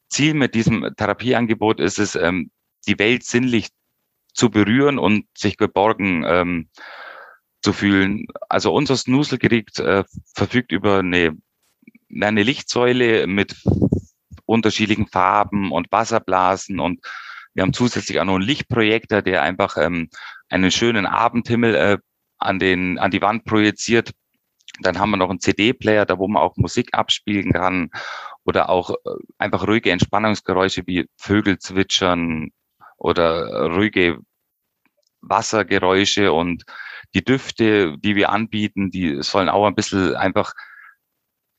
Ziel 0.10 0.34
mit 0.34 0.56
diesem 0.56 0.94
Therapieangebot 0.96 1.80
ist 1.80 1.98
es, 1.98 2.16
ähm, 2.16 2.52
die 2.88 3.00
Welt 3.00 3.24
sinnlich 3.24 3.70
zu 4.34 4.50
berühren 4.50 5.00
und 5.00 5.26
sich 5.36 5.58
geborgen 5.58 6.24
ähm, 6.26 6.70
zu 7.62 7.74
fühlen. 7.74 8.28
Also 8.50 8.74
unser 8.74 8.98
Snuselgerät 8.98 9.78
äh, 9.80 10.04
verfügt 10.36 10.72
über 10.72 11.00
eine, 11.00 11.38
eine 12.20 12.44
Lichtsäule 12.44 13.28
mit 13.28 13.56
unterschiedlichen 14.46 15.08
Farben 15.08 15.72
und 15.72 15.92
Wasserblasen 15.92 16.80
und 16.80 17.00
wir 17.54 17.64
haben 17.64 17.74
zusätzlich 17.74 18.20
auch 18.20 18.26
noch 18.26 18.36
einen 18.36 18.44
Lichtprojektor, 18.44 19.22
der 19.22 19.42
einfach 19.42 19.78
ähm, 19.78 20.10
einen 20.50 20.72
schönen 20.72 21.06
Abendhimmel 21.06 21.76
äh, 21.76 21.98
an, 22.38 22.60
den, 22.60 22.98
an 22.98 23.12
die 23.12 23.22
Wand 23.22 23.46
projiziert. 23.46 24.12
Dann 24.80 25.00
haben 25.00 25.12
wir 25.12 25.18
noch 25.18 25.30
einen 25.30 25.42
CD-Player, 25.42 26.06
da 26.06 26.18
wo 26.18 26.28
man 26.28 26.42
auch 26.42 26.56
Musik 26.56 26.94
abspielen 26.94 27.52
kann 27.52 27.92
oder 28.46 28.70
auch 28.70 28.92
äh, 28.92 28.96
einfach 29.38 29.68
ruhige 29.68 29.92
Entspannungsgeräusche 29.92 30.84
wie 30.88 31.10
Vögel 31.18 31.60
zwitschern 31.60 32.52
oder 32.98 33.70
ruhige 33.70 34.20
Wassergeräusche 35.22 36.32
und 36.32 36.64
die 37.14 37.24
Düfte, 37.24 37.98
die 37.98 38.16
wir 38.16 38.30
anbieten, 38.30 38.90
die 38.90 39.22
sollen 39.22 39.50
auch 39.50 39.66
ein 39.66 39.76
bisschen 39.76 40.16
einfach 40.16 40.54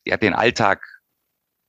ja 0.05 0.17
den 0.17 0.33
Alltag, 0.33 0.85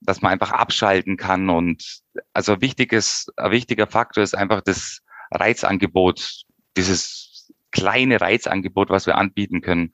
dass 0.00 0.22
man 0.22 0.32
einfach 0.32 0.52
abschalten 0.52 1.16
kann 1.16 1.48
und 1.48 2.02
also 2.32 2.60
wichtiges, 2.60 3.26
ein 3.36 3.50
wichtiger 3.50 3.86
Faktor 3.86 4.22
ist 4.22 4.34
einfach 4.34 4.60
das 4.60 5.00
Reizangebot, 5.30 6.42
dieses 6.76 7.52
kleine 7.70 8.20
Reizangebot, 8.20 8.90
was 8.90 9.06
wir 9.06 9.16
anbieten 9.16 9.60
können. 9.60 9.92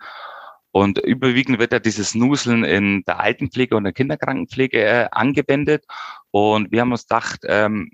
Und 0.73 0.99
überwiegend 0.99 1.59
wird 1.59 1.73
ja 1.73 1.81
dieses 1.81 2.15
Nuseln 2.15 2.63
in 2.63 3.03
der 3.05 3.19
Altenpflege 3.19 3.77
und 3.77 3.85
der 3.85 3.93
Kinderkrankenpflege 3.93 4.85
äh, 4.85 5.09
angewendet. 5.11 5.85
Und 6.31 6.71
wir 6.71 6.83
haben 6.83 6.93
uns 6.93 7.09
gedacht, 7.09 7.41
ähm, 7.45 7.91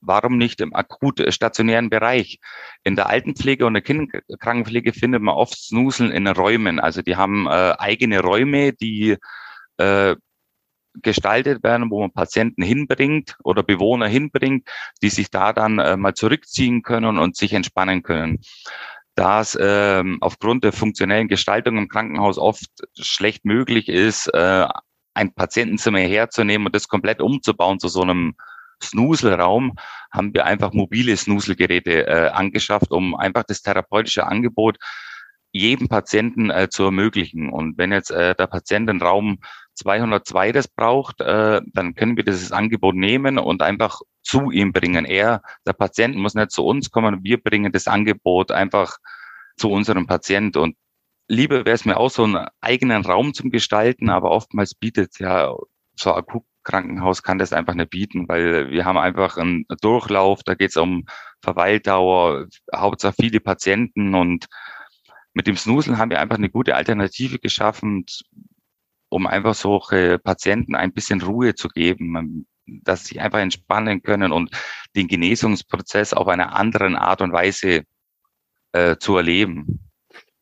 warum 0.00 0.38
nicht 0.38 0.60
im 0.60 0.74
akut 0.74 1.22
stationären 1.32 1.90
Bereich? 1.90 2.38
In 2.84 2.96
der 2.96 3.08
Altenpflege 3.08 3.66
und 3.66 3.74
der 3.74 3.82
Kinderkrankenpflege 3.82 4.92
findet 4.92 5.22
man 5.22 5.34
oft 5.34 5.58
Snuseln 5.58 6.10
in 6.10 6.26
Räumen. 6.26 6.80
Also 6.80 7.02
die 7.02 7.16
haben 7.16 7.46
äh, 7.46 7.74
eigene 7.78 8.20
Räume, 8.20 8.72
die 8.72 9.16
äh, 9.78 10.16
gestaltet 11.02 11.62
werden, 11.62 11.90
wo 11.90 12.00
man 12.00 12.12
Patienten 12.12 12.62
hinbringt 12.62 13.36
oder 13.44 13.62
Bewohner 13.62 14.08
hinbringt, 14.08 14.68
die 15.02 15.10
sich 15.10 15.30
da 15.30 15.52
dann 15.52 15.78
äh, 15.78 15.96
mal 15.96 16.14
zurückziehen 16.14 16.82
können 16.82 17.18
und 17.18 17.36
sich 17.36 17.52
entspannen 17.52 18.02
können. 18.02 18.40
Da 19.14 19.40
es 19.40 19.58
ähm, 19.60 20.18
aufgrund 20.20 20.64
der 20.64 20.72
funktionellen 20.72 21.28
Gestaltung 21.28 21.76
im 21.76 21.88
Krankenhaus 21.88 22.38
oft 22.38 22.70
schlecht 22.96 23.44
möglich 23.44 23.88
ist, 23.88 24.28
äh, 24.28 24.66
ein 25.14 25.34
Patientenzimmer 25.34 25.98
herzunehmen 25.98 26.66
und 26.66 26.74
das 26.74 26.86
komplett 26.86 27.20
umzubauen 27.20 27.80
zu 27.80 27.88
so 27.88 28.02
einem 28.02 28.34
Snuselraum, 28.82 29.74
haben 30.10 30.32
wir 30.34 30.46
einfach 30.46 30.72
mobile 30.72 31.16
Snuselgeräte 31.16 32.06
äh, 32.06 32.28
angeschafft, 32.28 32.90
um 32.90 33.14
einfach 33.14 33.44
das 33.44 33.62
therapeutische 33.62 34.26
Angebot 34.26 34.78
jedem 35.52 35.88
Patienten 35.88 36.50
äh, 36.50 36.68
zu 36.68 36.84
ermöglichen. 36.84 37.50
Und 37.50 37.78
wenn 37.78 37.92
jetzt 37.92 38.10
äh, 38.10 38.34
der 38.34 38.46
Patient 38.46 38.88
den 38.88 39.00
Raum 39.00 39.38
202 39.74 40.52
das 40.52 40.68
braucht, 40.68 41.20
äh, 41.20 41.60
dann 41.72 41.94
können 41.94 42.16
wir 42.16 42.24
dieses 42.24 42.52
Angebot 42.52 42.94
nehmen 42.94 43.38
und 43.38 43.62
einfach 43.62 44.00
zu 44.22 44.50
ihm 44.50 44.72
bringen. 44.72 45.04
Er, 45.04 45.42
der 45.66 45.72
Patient 45.72 46.16
muss 46.16 46.34
nicht 46.34 46.50
zu 46.50 46.64
uns 46.64 46.90
kommen, 46.90 47.20
wir 47.22 47.42
bringen 47.42 47.72
das 47.72 47.86
Angebot 47.86 48.50
einfach 48.50 48.98
zu 49.56 49.70
unserem 49.70 50.06
Patient. 50.06 50.56
Und 50.56 50.76
lieber 51.28 51.64
wäre 51.64 51.74
es 51.74 51.84
mir 51.84 51.96
auch 51.96 52.10
so 52.10 52.24
einen 52.24 52.46
eigenen 52.60 53.04
Raum 53.04 53.32
zum 53.34 53.50
Gestalten, 53.50 54.10
aber 54.10 54.30
oftmals 54.30 54.74
bietet 54.74 55.18
ja 55.18 55.54
so 55.96 56.12
ein 56.68 56.98
Akutkrankenhaus 56.98 57.22
kann 57.22 57.38
das 57.38 57.52
einfach 57.52 57.74
nicht 57.74 57.90
bieten, 57.90 58.28
weil 58.28 58.70
wir 58.70 58.84
haben 58.84 58.98
einfach 58.98 59.36
einen 59.36 59.64
Durchlauf, 59.80 60.42
da 60.42 60.54
geht 60.54 60.70
es 60.70 60.76
um 60.76 61.04
Verweildauer, 61.42 62.46
hauptsächlich 62.74 63.30
viele 63.30 63.40
Patienten 63.40 64.14
und 64.14 64.46
mit 65.34 65.46
dem 65.46 65.56
Snuseln 65.56 65.98
haben 65.98 66.10
wir 66.10 66.20
einfach 66.20 66.36
eine 66.36 66.50
gute 66.50 66.74
Alternative 66.74 67.38
geschaffen, 67.38 68.04
um 69.08 69.26
einfach 69.26 69.54
solche 69.54 70.18
Patienten 70.18 70.74
ein 70.74 70.92
bisschen 70.92 71.22
Ruhe 71.22 71.54
zu 71.54 71.68
geben, 71.68 72.46
dass 72.66 73.04
sie 73.04 73.20
einfach 73.20 73.38
entspannen 73.38 74.02
können 74.02 74.32
und 74.32 74.50
den 74.96 75.06
Genesungsprozess 75.06 76.12
auf 76.12 76.28
einer 76.28 76.56
anderen 76.56 76.96
Art 76.96 77.22
und 77.22 77.32
Weise 77.32 77.84
äh, 78.72 78.96
zu 78.96 79.16
erleben. 79.16 79.90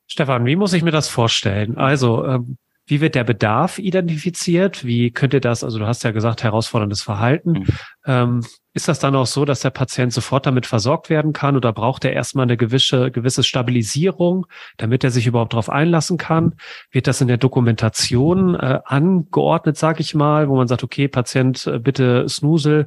Stefan, 0.08 0.46
wie 0.46 0.56
muss 0.56 0.72
ich 0.72 0.82
mir 0.82 0.92
das 0.92 1.08
vorstellen? 1.08 1.76
Also, 1.76 2.24
ähm, 2.24 2.56
wie 2.86 3.00
wird 3.00 3.14
der 3.14 3.24
Bedarf 3.24 3.78
identifiziert? 3.78 4.84
Wie 4.84 5.10
könnt 5.10 5.34
ihr 5.34 5.40
das, 5.40 5.64
also 5.64 5.78
du 5.78 5.86
hast 5.86 6.04
ja 6.04 6.12
gesagt, 6.12 6.44
herausforderndes 6.44 7.02
Verhalten. 7.02 7.50
Mhm. 7.50 7.66
Ähm, 8.06 8.40
ist 8.74 8.88
das 8.88 8.98
dann 8.98 9.16
auch 9.16 9.26
so, 9.26 9.44
dass 9.44 9.60
der 9.60 9.70
Patient 9.70 10.12
sofort 10.12 10.46
damit 10.46 10.66
versorgt 10.66 11.10
werden 11.10 11.32
kann 11.32 11.56
oder 11.56 11.72
braucht 11.72 12.04
er 12.04 12.12
erstmal 12.12 12.44
eine 12.44 12.56
gewisse, 12.56 13.10
gewisse 13.10 13.42
Stabilisierung, 13.42 14.46
damit 14.76 15.02
er 15.02 15.10
sich 15.10 15.26
überhaupt 15.26 15.54
darauf 15.54 15.70
einlassen 15.70 16.18
kann? 16.18 16.54
Wird 16.90 17.06
das 17.06 17.20
in 17.20 17.26
der 17.26 17.38
Dokumentation 17.38 18.54
äh, 18.54 18.80
angeordnet, 18.84 19.76
sage 19.76 20.02
ich 20.02 20.14
mal, 20.14 20.48
wo 20.48 20.56
man 20.56 20.68
sagt, 20.68 20.84
okay, 20.84 21.08
Patient, 21.08 21.66
äh, 21.66 21.78
bitte 21.78 22.28
Snusel, 22.28 22.86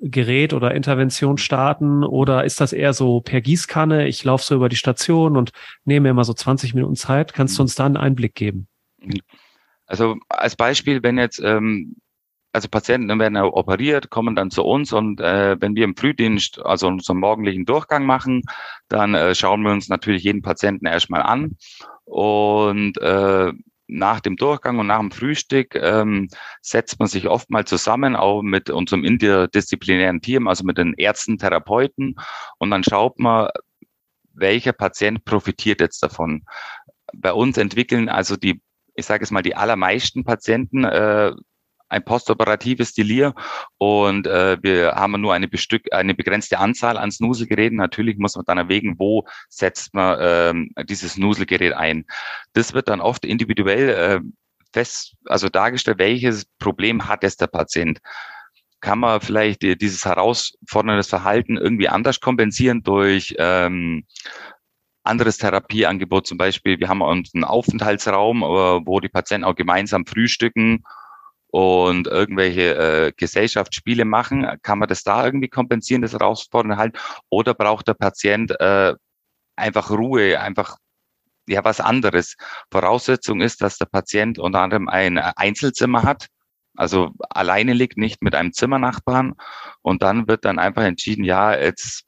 Gerät 0.00 0.52
oder 0.52 0.74
Intervention 0.74 1.38
starten 1.38 2.04
oder 2.04 2.44
ist 2.44 2.60
das 2.60 2.72
eher 2.72 2.92
so 2.92 3.20
per 3.20 3.40
Gießkanne? 3.40 4.06
Ich 4.06 4.22
laufe 4.24 4.44
so 4.44 4.54
über 4.54 4.68
die 4.68 4.76
Station 4.76 5.36
und 5.36 5.52
nehme 5.84 6.08
immer 6.08 6.24
so 6.24 6.34
20 6.34 6.74
Minuten 6.74 6.96
Zeit. 6.96 7.32
Kannst 7.32 7.58
du 7.58 7.62
uns 7.62 7.74
da 7.74 7.86
einen 7.86 7.96
Einblick 7.96 8.34
geben? 8.34 8.68
Also 9.86 10.16
als 10.28 10.56
Beispiel, 10.56 11.02
wenn 11.02 11.18
jetzt 11.18 11.40
ähm, 11.40 11.96
also 12.52 12.68
Patienten 12.68 13.18
werden 13.18 13.36
operiert, 13.36 14.10
kommen 14.10 14.34
dann 14.34 14.50
zu 14.50 14.64
uns 14.64 14.92
und 14.92 15.20
äh, 15.20 15.56
wenn 15.60 15.74
wir 15.74 15.84
im 15.84 15.96
Frühdienst, 15.96 16.60
also 16.64 16.88
unseren 16.88 17.18
morgendlichen 17.18 17.66
Durchgang 17.66 18.06
machen, 18.06 18.42
dann 18.88 19.14
äh, 19.14 19.34
schauen 19.34 19.62
wir 19.62 19.70
uns 19.70 19.88
natürlich 19.88 20.24
jeden 20.24 20.42
Patienten 20.42 20.86
erstmal 20.86 21.22
an 21.22 21.56
und 22.04 22.98
äh, 22.98 23.52
nach 23.88 24.20
dem 24.20 24.36
Durchgang 24.36 24.78
und 24.78 24.86
nach 24.86 25.00
dem 25.00 25.10
Frühstück 25.10 25.74
ähm, 25.74 26.28
setzt 26.60 26.98
man 26.98 27.08
sich 27.08 27.26
oft 27.26 27.50
mal 27.50 27.64
zusammen, 27.64 28.16
auch 28.16 28.42
mit 28.42 28.70
unserem 28.70 29.04
interdisziplinären 29.04 30.20
Team, 30.20 30.46
also 30.46 30.64
mit 30.64 30.78
den 30.78 30.94
Ärzten, 30.94 31.38
Therapeuten, 31.38 32.16
und 32.58 32.70
dann 32.70 32.84
schaut 32.84 33.18
man, 33.18 33.48
welcher 34.34 34.72
Patient 34.72 35.24
profitiert 35.24 35.80
jetzt 35.80 36.02
davon. 36.02 36.44
Bei 37.14 37.32
uns 37.32 37.56
entwickeln 37.56 38.08
also 38.08 38.36
die, 38.36 38.60
ich 38.98 39.06
sage 39.06 39.22
es 39.24 39.30
mal, 39.30 39.42
die 39.42 39.56
allermeisten 39.56 40.24
Patienten 40.24 40.84
äh, 40.84 41.32
ein 41.88 42.04
postoperatives 42.04 42.92
Delir 42.92 43.34
und 43.78 44.26
äh, 44.26 44.58
wir 44.60 44.92
haben 44.92 45.18
nur 45.20 45.32
eine, 45.32 45.48
bestück, 45.48 45.92
eine 45.92 46.14
begrenzte 46.14 46.58
Anzahl 46.58 46.98
an 46.98 47.10
Snuselgeräten. 47.10 47.78
Natürlich 47.78 48.18
muss 48.18 48.36
man 48.36 48.44
dann 48.44 48.58
erwägen, 48.58 48.96
wo 48.98 49.26
setzt 49.48 49.94
man 49.94 50.18
ähm, 50.20 50.70
dieses 50.84 51.14
Snuselgerät 51.14 51.72
ein. 51.72 52.04
Das 52.52 52.74
wird 52.74 52.88
dann 52.88 53.00
oft 53.00 53.24
individuell 53.24 53.88
äh, 53.88 54.20
fest, 54.72 55.14
also 55.24 55.48
dargestellt, 55.48 55.98
welches 55.98 56.44
Problem 56.58 57.08
hat 57.08 57.24
es 57.24 57.36
der 57.36 57.46
Patient 57.46 58.00
kann 58.80 59.00
man 59.00 59.20
vielleicht 59.20 59.62
dieses 59.62 60.04
herausfordernde 60.04 61.02
Verhalten 61.02 61.56
irgendwie 61.56 61.88
anders 61.88 62.20
kompensieren 62.20 62.84
durch 62.84 63.34
ähm, 63.36 64.04
anderes 65.08 65.38
Therapieangebot. 65.38 66.26
Zum 66.26 66.38
Beispiel, 66.38 66.78
wir 66.78 66.88
haben 66.88 67.02
uns 67.02 67.34
einen 67.34 67.44
Aufenthaltsraum, 67.44 68.42
äh, 68.42 68.86
wo 68.86 69.00
die 69.00 69.08
Patienten 69.08 69.44
auch 69.44 69.54
gemeinsam 69.54 70.06
frühstücken 70.06 70.84
und 71.50 72.06
irgendwelche 72.06 72.74
äh, 72.74 73.12
Gesellschaftsspiele 73.16 74.04
machen, 74.04 74.46
kann 74.62 74.78
man 74.78 74.88
das 74.88 75.02
da 75.02 75.24
irgendwie 75.24 75.48
kompensieren, 75.48 76.02
das 76.02 76.12
Herausfordernde 76.12 76.76
halt? 76.76 76.98
Oder 77.30 77.54
braucht 77.54 77.88
der 77.88 77.94
Patient 77.94 78.52
äh, 78.60 78.94
einfach 79.56 79.90
Ruhe, 79.90 80.40
einfach 80.40 80.76
ja 81.48 81.64
was 81.64 81.80
anderes? 81.80 82.36
Voraussetzung 82.70 83.40
ist, 83.40 83.62
dass 83.62 83.78
der 83.78 83.86
Patient 83.86 84.38
unter 84.38 84.60
anderem 84.60 84.88
ein 84.88 85.18
Einzelzimmer 85.18 86.02
hat, 86.02 86.28
also 86.76 87.10
alleine 87.30 87.72
liegt, 87.72 87.96
nicht 87.96 88.22
mit 88.22 88.34
einem 88.34 88.52
Zimmernachbarn. 88.52 89.34
Und 89.82 90.02
dann 90.02 90.28
wird 90.28 90.44
dann 90.44 90.58
einfach 90.58 90.82
entschieden, 90.84 91.24
ja, 91.24 91.54
jetzt 91.58 92.04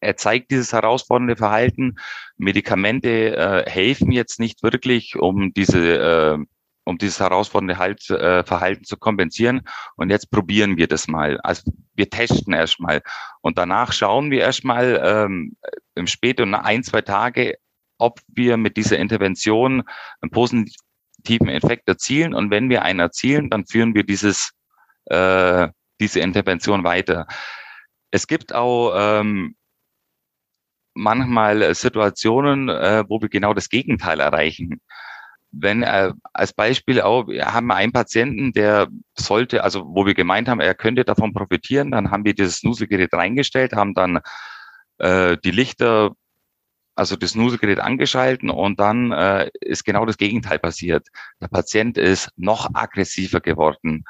er 0.00 0.16
zeigt 0.16 0.50
dieses 0.50 0.72
herausfordernde 0.72 1.36
Verhalten. 1.36 1.96
Medikamente 2.36 3.36
äh, 3.36 3.70
helfen 3.70 4.12
jetzt 4.12 4.40
nicht 4.40 4.62
wirklich, 4.62 5.16
um 5.16 5.52
diese 5.52 6.38
äh, 6.38 6.44
um 6.84 6.98
dieses 6.98 7.20
herausfordernde 7.20 7.78
halt, 7.78 8.08
äh, 8.10 8.42
Verhalten 8.44 8.84
zu 8.84 8.96
kompensieren. 8.96 9.62
Und 9.96 10.10
jetzt 10.10 10.30
probieren 10.30 10.76
wir 10.76 10.88
das 10.88 11.08
mal. 11.08 11.38
Also 11.42 11.70
wir 11.94 12.10
testen 12.10 12.52
erstmal 12.52 13.02
und 13.42 13.58
danach 13.58 13.92
schauen 13.92 14.30
wir 14.30 14.40
erstmal 14.40 15.00
ähm, 15.02 15.56
im 15.94 16.06
späten 16.06 16.54
ein, 16.54 16.82
zwei 16.82 17.02
Tage, 17.02 17.56
ob 17.98 18.20
wir 18.28 18.56
mit 18.56 18.76
dieser 18.76 18.98
Intervention 18.98 19.84
einen 20.20 20.30
positiven 20.30 21.48
Effekt 21.48 21.88
erzielen. 21.88 22.34
Und 22.34 22.50
wenn 22.50 22.70
wir 22.70 22.82
einen 22.82 23.00
erzielen, 23.00 23.50
dann 23.50 23.66
führen 23.66 23.94
wir 23.94 24.04
dieses, 24.04 24.52
äh, 25.06 25.68
diese 26.00 26.20
Intervention 26.20 26.82
weiter. 26.82 27.26
Es 28.10 28.26
gibt 28.26 28.54
auch 28.54 28.94
ähm, 28.96 29.54
manchmal 30.94 31.74
Situationen, 31.74 32.68
äh, 32.68 33.04
wo 33.08 33.20
wir 33.20 33.28
genau 33.28 33.54
das 33.54 33.68
Gegenteil 33.68 34.20
erreichen 34.20 34.80
wenn 35.52 35.82
äh, 35.82 36.12
als 36.32 36.52
Beispiel 36.52 37.00
auch, 37.00 37.28
wir 37.28 37.52
haben 37.52 37.70
einen 37.70 37.92
Patienten, 37.92 38.52
der 38.52 38.88
sollte, 39.16 39.64
also 39.64 39.84
wo 39.86 40.06
wir 40.06 40.14
gemeint 40.14 40.48
haben, 40.48 40.60
er 40.60 40.74
könnte 40.74 41.04
davon 41.04 41.32
profitieren, 41.32 41.90
dann 41.90 42.10
haben 42.10 42.24
wir 42.24 42.34
dieses 42.34 42.56
Snuselgerät 42.56 43.12
reingestellt, 43.12 43.72
haben 43.72 43.94
dann 43.94 44.20
äh, 44.98 45.36
die 45.44 45.50
Lichter, 45.50 46.12
also 46.94 47.16
das 47.16 47.30
Snuselgerät 47.30 47.80
angeschalten 47.80 48.50
und 48.50 48.78
dann 48.78 49.12
äh, 49.12 49.50
ist 49.60 49.84
genau 49.84 50.04
das 50.06 50.18
Gegenteil 50.18 50.58
passiert. 50.58 51.08
Der 51.40 51.48
Patient 51.48 51.98
ist 51.98 52.30
noch 52.36 52.70
aggressiver 52.74 53.40
geworden, 53.40 54.04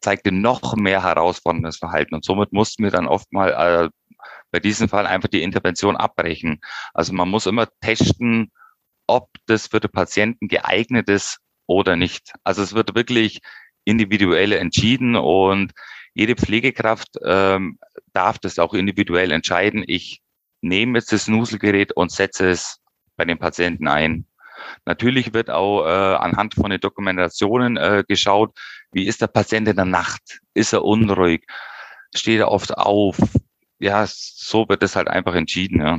zeigte 0.00 0.32
noch 0.32 0.76
mehr 0.76 1.02
herausforderndes 1.02 1.78
Verhalten 1.78 2.14
und 2.14 2.24
somit 2.24 2.52
mussten 2.52 2.82
wir 2.84 2.90
dann 2.90 3.06
oft 3.06 3.32
mal 3.32 3.50
äh, 3.50 3.88
bei 4.54 4.60
diesem 4.60 4.88
Fall 4.88 5.04
einfach 5.04 5.28
die 5.28 5.42
Intervention 5.42 5.96
abbrechen. 5.96 6.60
Also 6.92 7.12
man 7.12 7.28
muss 7.28 7.46
immer 7.46 7.66
testen, 7.80 8.52
ob 9.08 9.30
das 9.46 9.66
für 9.66 9.80
den 9.80 9.90
Patienten 9.90 10.46
geeignet 10.46 11.08
ist 11.08 11.40
oder 11.66 11.96
nicht. 11.96 12.30
Also 12.44 12.62
es 12.62 12.72
wird 12.72 12.94
wirklich 12.94 13.40
individuell 13.84 14.52
entschieden 14.52 15.16
und 15.16 15.72
jede 16.14 16.36
Pflegekraft 16.36 17.08
ähm, 17.24 17.80
darf 18.12 18.38
das 18.38 18.60
auch 18.60 18.74
individuell 18.74 19.32
entscheiden. 19.32 19.82
Ich 19.88 20.20
nehme 20.60 20.98
jetzt 20.98 21.10
das 21.10 21.26
Nuselgerät 21.26 21.90
und 21.90 22.12
setze 22.12 22.48
es 22.48 22.78
bei 23.16 23.24
den 23.24 23.38
Patienten 23.38 23.88
ein. 23.88 24.24
Natürlich 24.84 25.34
wird 25.34 25.50
auch 25.50 25.84
äh, 25.84 26.14
anhand 26.14 26.54
von 26.54 26.70
den 26.70 26.78
Dokumentationen 26.78 27.76
äh, 27.76 28.04
geschaut, 28.06 28.56
wie 28.92 29.08
ist 29.08 29.20
der 29.20 29.26
Patient 29.26 29.66
in 29.66 29.74
der 29.74 29.84
Nacht? 29.84 30.38
Ist 30.54 30.72
er 30.72 30.84
unruhig? 30.84 31.44
Steht 32.14 32.38
er 32.38 32.52
oft 32.52 32.78
auf? 32.78 33.18
Ja, 33.84 34.06
so 34.08 34.66
wird 34.66 34.82
es 34.82 34.96
halt 34.96 35.08
einfach 35.08 35.34
entschieden. 35.34 35.80
Ja. 35.80 35.98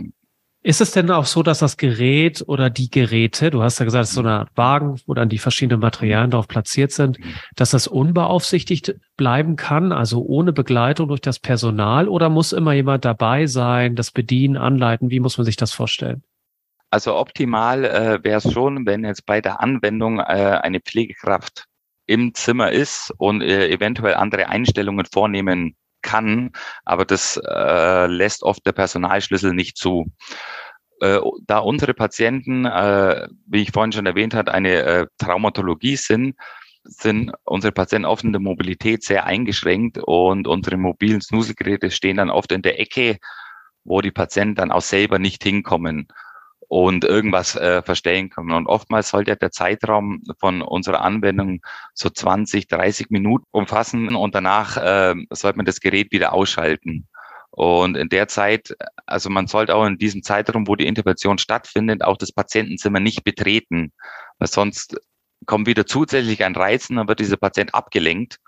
Ist 0.64 0.82
es 0.82 0.90
denn 0.90 1.12
auch 1.12 1.28
so, 1.28 1.44
dass 1.44 1.60
das 1.60 1.78
Gerät 1.78 2.44
oder 2.48 2.72
die 2.72 2.90
Geräte, 2.90 3.52
du 3.52 3.62
hast 3.62 3.78
ja 3.78 3.86
gesagt, 3.86 4.06
es 4.06 4.10
ist 4.10 4.16
so 4.16 4.22
eine 4.22 4.40
Art 4.40 4.50
Wagen, 4.56 5.00
wo 5.06 5.14
dann 5.14 5.30
die 5.30 5.38
verschiedenen 5.38 5.82
Materialien 5.82 6.32
darauf 6.32 6.48
platziert 6.48 6.92
sind, 6.92 7.20
mhm. 7.20 7.36
dass 7.56 7.70
das 7.70 7.86
unbeaufsichtigt 7.86 8.96
bleiben 9.18 9.56
kann, 9.56 9.92
also 9.92 10.24
ohne 10.24 10.52
Begleitung 10.52 11.10
durch 11.10 11.22
das 11.22 11.38
Personal 11.38 12.10
oder 12.10 12.30
muss 12.30 12.54
immer 12.54 12.74
jemand 12.74 13.06
dabei 13.06 13.46
sein, 13.46 13.96
das 13.96 14.10
bedienen, 14.10 14.58
anleiten? 14.58 15.12
Wie 15.12 15.20
muss 15.20 15.38
man 15.38 15.46
sich 15.46 15.56
das 15.56 15.72
vorstellen? 15.72 16.24
Also 16.90 17.16
optimal 17.16 17.86
äh, 17.86 18.24
wäre 18.24 18.40
es 18.40 18.52
schon, 18.52 18.88
wenn 18.88 19.06
jetzt 19.06 19.28
bei 19.28 19.42
der 19.42 19.60
Anwendung 19.60 20.18
äh, 20.18 20.24
eine 20.24 20.80
Pflegekraft 20.80 21.66
im 22.08 22.34
Zimmer 22.34 22.72
ist 22.72 23.14
und 23.20 23.42
äh, 23.42 23.70
eventuell 23.70 24.16
andere 24.16 24.50
Einstellungen 24.50 25.06
vornehmen 25.06 25.76
kann, 26.06 26.52
aber 26.86 27.04
das 27.04 27.42
äh, 27.44 28.06
lässt 28.06 28.44
oft 28.44 28.66
der 28.66 28.72
Personalschlüssel 28.72 29.54
nicht 29.54 29.78
zu. 29.78 30.06
Äh, 31.02 31.20
da 31.48 31.58
unsere 31.58 31.94
Patienten, 31.94 32.66
äh, 32.66 33.28
wie 33.48 33.64
ich 33.64 33.72
vorhin 33.72 33.92
schon 33.92 34.06
erwähnt 34.06 34.36
habe, 34.36 34.54
eine 34.54 34.84
äh, 34.84 35.08
Traumatologie 35.18 35.98
sind, 35.98 36.36
sind 36.84 37.32
unsere 37.44 37.72
Patienten 37.74 38.06
oft 38.06 38.24
in 38.24 38.32
der 38.32 38.42
Mobilität 38.42 39.04
sehr 39.04 39.26
eingeschränkt 39.26 39.98
und 39.98 40.48
unsere 40.48 40.78
mobilen 40.78 41.22
Snuselgeräte 41.22 41.90
stehen 41.90 42.18
dann 42.18 42.30
oft 42.30 42.52
in 42.52 42.62
der 42.62 42.80
Ecke, 42.80 43.18
wo 43.84 44.02
die 44.02 44.12
Patienten 44.12 44.56
dann 44.56 44.72
auch 44.72 44.84
selber 44.84 45.18
nicht 45.18 45.44
hinkommen 45.44 46.08
und 46.76 47.06
irgendwas 47.06 47.56
äh, 47.56 47.82
verstellen 47.84 48.30
können. 48.30 48.52
Und 48.52 48.68
oftmals 48.68 49.08
sollte 49.08 49.38
der 49.38 49.52
Zeitraum 49.52 50.22
von 50.38 50.62
unserer 50.62 51.04
Anwendung 51.04 51.62
so 51.94 52.10
20, 52.10 52.68
30 52.68 53.12
Minuten 53.12 53.46
umfassen 53.52 54.14
und 54.14 54.36
danach 54.36 54.76
äh, 54.76 55.16
sollte 55.30 55.56
man 55.56 55.66
das 55.66 55.80
Gerät 55.80 56.12
wieder 56.12 56.34
ausschalten. 56.34 57.08
Und 57.50 57.96
in 57.96 58.10
der 58.10 58.28
Zeit, 58.28 58.76
also 59.06 59.30
man 59.30 59.48
sollte 59.48 59.74
auch 59.74 59.86
in 59.86 59.98
diesem 59.98 60.22
Zeitraum, 60.22 60.68
wo 60.68 60.76
die 60.76 60.86
Intervention 60.86 61.38
stattfindet, 61.38 62.04
auch 62.04 62.18
das 62.18 62.34
Patientenzimmer 62.34 63.00
nicht 63.00 63.24
betreten, 63.24 63.94
weil 64.40 64.50
sonst 64.50 64.98
kommt 65.46 65.68
wieder 65.68 65.86
zusätzlich 65.86 66.44
ein 66.44 66.58
Reizen, 66.58 66.98
dann 66.98 67.08
wird 67.08 67.22
dieser 67.22 67.38
Patient 67.38 67.74
abgelenkt. 67.74 68.40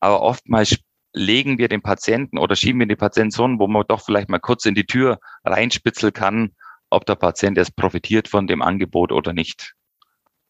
Aber 0.00 0.22
oftmals 0.22 0.78
legen 1.12 1.58
wir 1.58 1.68
den 1.68 1.82
Patienten 1.82 2.38
oder 2.38 2.56
schieben 2.56 2.80
wir 2.80 2.86
den 2.86 2.96
Patienten 2.96 3.32
so, 3.32 3.44
wo 3.58 3.66
man 3.66 3.84
doch 3.86 4.02
vielleicht 4.02 4.30
mal 4.30 4.40
kurz 4.40 4.64
in 4.64 4.74
die 4.74 4.86
Tür 4.86 5.18
reinspitzeln 5.44 6.14
kann, 6.14 6.52
ob 6.90 7.06
der 7.06 7.16
Patient 7.16 7.56
jetzt 7.56 7.76
profitiert 7.76 8.28
von 8.28 8.46
dem 8.46 8.62
Angebot 8.62 9.12
oder 9.12 9.32
nicht. 9.32 9.74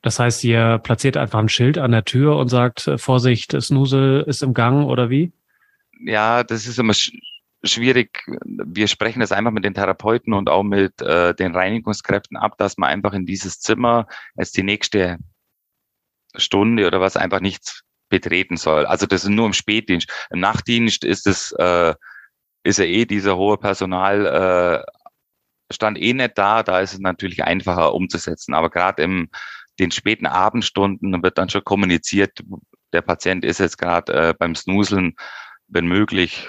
Das 0.03 0.19
heißt, 0.19 0.45
ihr 0.45 0.79
platziert 0.79 1.17
einfach 1.17 1.41
ein 1.41 1.49
Schild 1.49 1.79
an 1.79 1.91
der 1.91 2.05
Tür 2.05 2.37
und 2.37 2.49
sagt, 2.49 2.87
äh, 2.87 2.99
Vorsicht, 2.99 3.61
Snusel 3.61 4.23
ist 4.27 4.43
im 4.43 4.55
Gang 4.55 4.87
oder 4.87 5.11
wie? 5.11 5.33
Ja, 5.99 6.45
das 6.45 6.67
ist 6.67 6.79
immer 6.79 6.95
schwierig. 7.65 8.23
Wir 8.45 8.87
sprechen 8.87 9.21
das 9.21 9.33
einfach 9.33 9.51
mit 9.51 9.65
den 9.65 9.75
Therapeuten 9.75 10.33
und 10.33 10.49
auch 10.49 10.63
mit 10.63 11.01
äh, 11.03 11.35
den 11.35 11.55
Reinigungskräften 11.55 12.37
ab, 12.37 12.57
dass 12.59 12.77
man 12.77 12.91
einfach 12.91 13.15
in 13.15 13.27
dieses 13.27 13.59
Zimmer 13.61 14.07
jetzt 14.37 14.57
die 14.57 14.63
nächste 14.63 15.19
Stunde 16.37 16.87
oder 16.87 17.01
was 17.01 17.17
einfach 17.17 17.41
nichts 17.41 17.83
betreten 18.09 18.57
soll. 18.57 18.87
Also 18.87 19.07
das 19.07 19.25
ist 19.25 19.31
nur 19.31 19.47
im 19.47 19.55
Spätdienst. 19.55 20.09
Im 20.31 20.41
Nachtdienst 20.41 21.05
ist 21.05 21.27
es 21.27 21.53
äh, 21.53 21.95
ist 22.63 22.79
ja 22.79 22.85
eh 22.85 23.05
dieser 23.05 23.37
hohe 23.37 23.59
Personal 23.59 24.27
äh, 24.27 24.93
stand 25.73 25.99
eh 25.99 26.13
nicht 26.13 26.37
da, 26.37 26.63
da 26.63 26.81
ist 26.81 26.95
es 26.95 26.99
natürlich 26.99 27.45
einfacher 27.45 27.95
umzusetzen. 27.95 28.55
Aber 28.55 28.71
gerade 28.71 29.03
im 29.03 29.29
den 29.79 29.91
späten 29.91 30.27
Abendstunden 30.27 31.23
wird 31.23 31.39
dann 31.39 31.51
schon 31.51 31.65
kommuniziert, 31.65 32.43
der 32.93 33.03
Patient 33.03 33.45
ist 33.45 33.61
jetzt 33.61 33.79
gerade 33.79 34.13
äh, 34.13 34.35
beim 34.39 34.55
Snuseln, 34.55 35.15
wenn 35.69 35.87
möglich, 35.87 36.49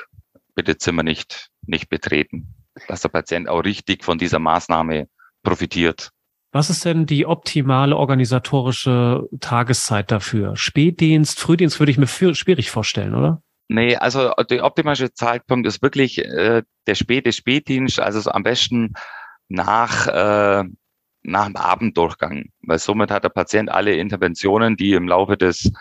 bitte 0.55 0.77
Zimmer 0.77 1.03
nicht, 1.03 1.49
nicht 1.65 1.89
betreten. 1.89 2.55
Dass 2.87 3.01
der 3.01 3.09
Patient 3.09 3.49
auch 3.49 3.61
richtig 3.61 4.03
von 4.03 4.17
dieser 4.17 4.39
Maßnahme 4.39 5.07
profitiert. 5.43 6.11
Was 6.51 6.69
ist 6.69 6.85
denn 6.85 7.05
die 7.05 7.25
optimale 7.25 7.97
organisatorische 7.97 9.27
Tageszeit 9.41 10.11
dafür? 10.11 10.55
Spätdienst, 10.55 11.39
Frühdienst 11.39 11.79
würde 11.79 11.91
ich 11.91 11.97
mir 11.97 12.07
für, 12.07 12.33
schwierig 12.35 12.71
vorstellen, 12.71 13.15
oder? 13.15 13.41
Nee, 13.69 13.97
also 13.97 14.31
der 14.49 14.63
optimale 14.63 15.13
Zeitpunkt 15.13 15.67
ist 15.67 15.81
wirklich 15.81 16.19
äh, 16.19 16.63
der 16.87 16.95
späte 16.95 17.33
Spätdienst, 17.33 17.99
also 17.99 18.21
so 18.21 18.31
am 18.31 18.43
besten 18.43 18.93
nach, 19.49 20.07
äh, 20.07 20.63
nach 21.23 21.45
dem 21.45 21.55
Abenddurchgang, 21.57 22.45
weil 22.61 22.79
somit 22.79 23.11
hat 23.11 23.25
der 23.25 23.29
Patient 23.29 23.69
alle 23.69 23.95
Interventionen, 23.95 24.77
die 24.77 24.93
im 24.93 25.07
Laufe 25.09 25.35
des 25.37 25.71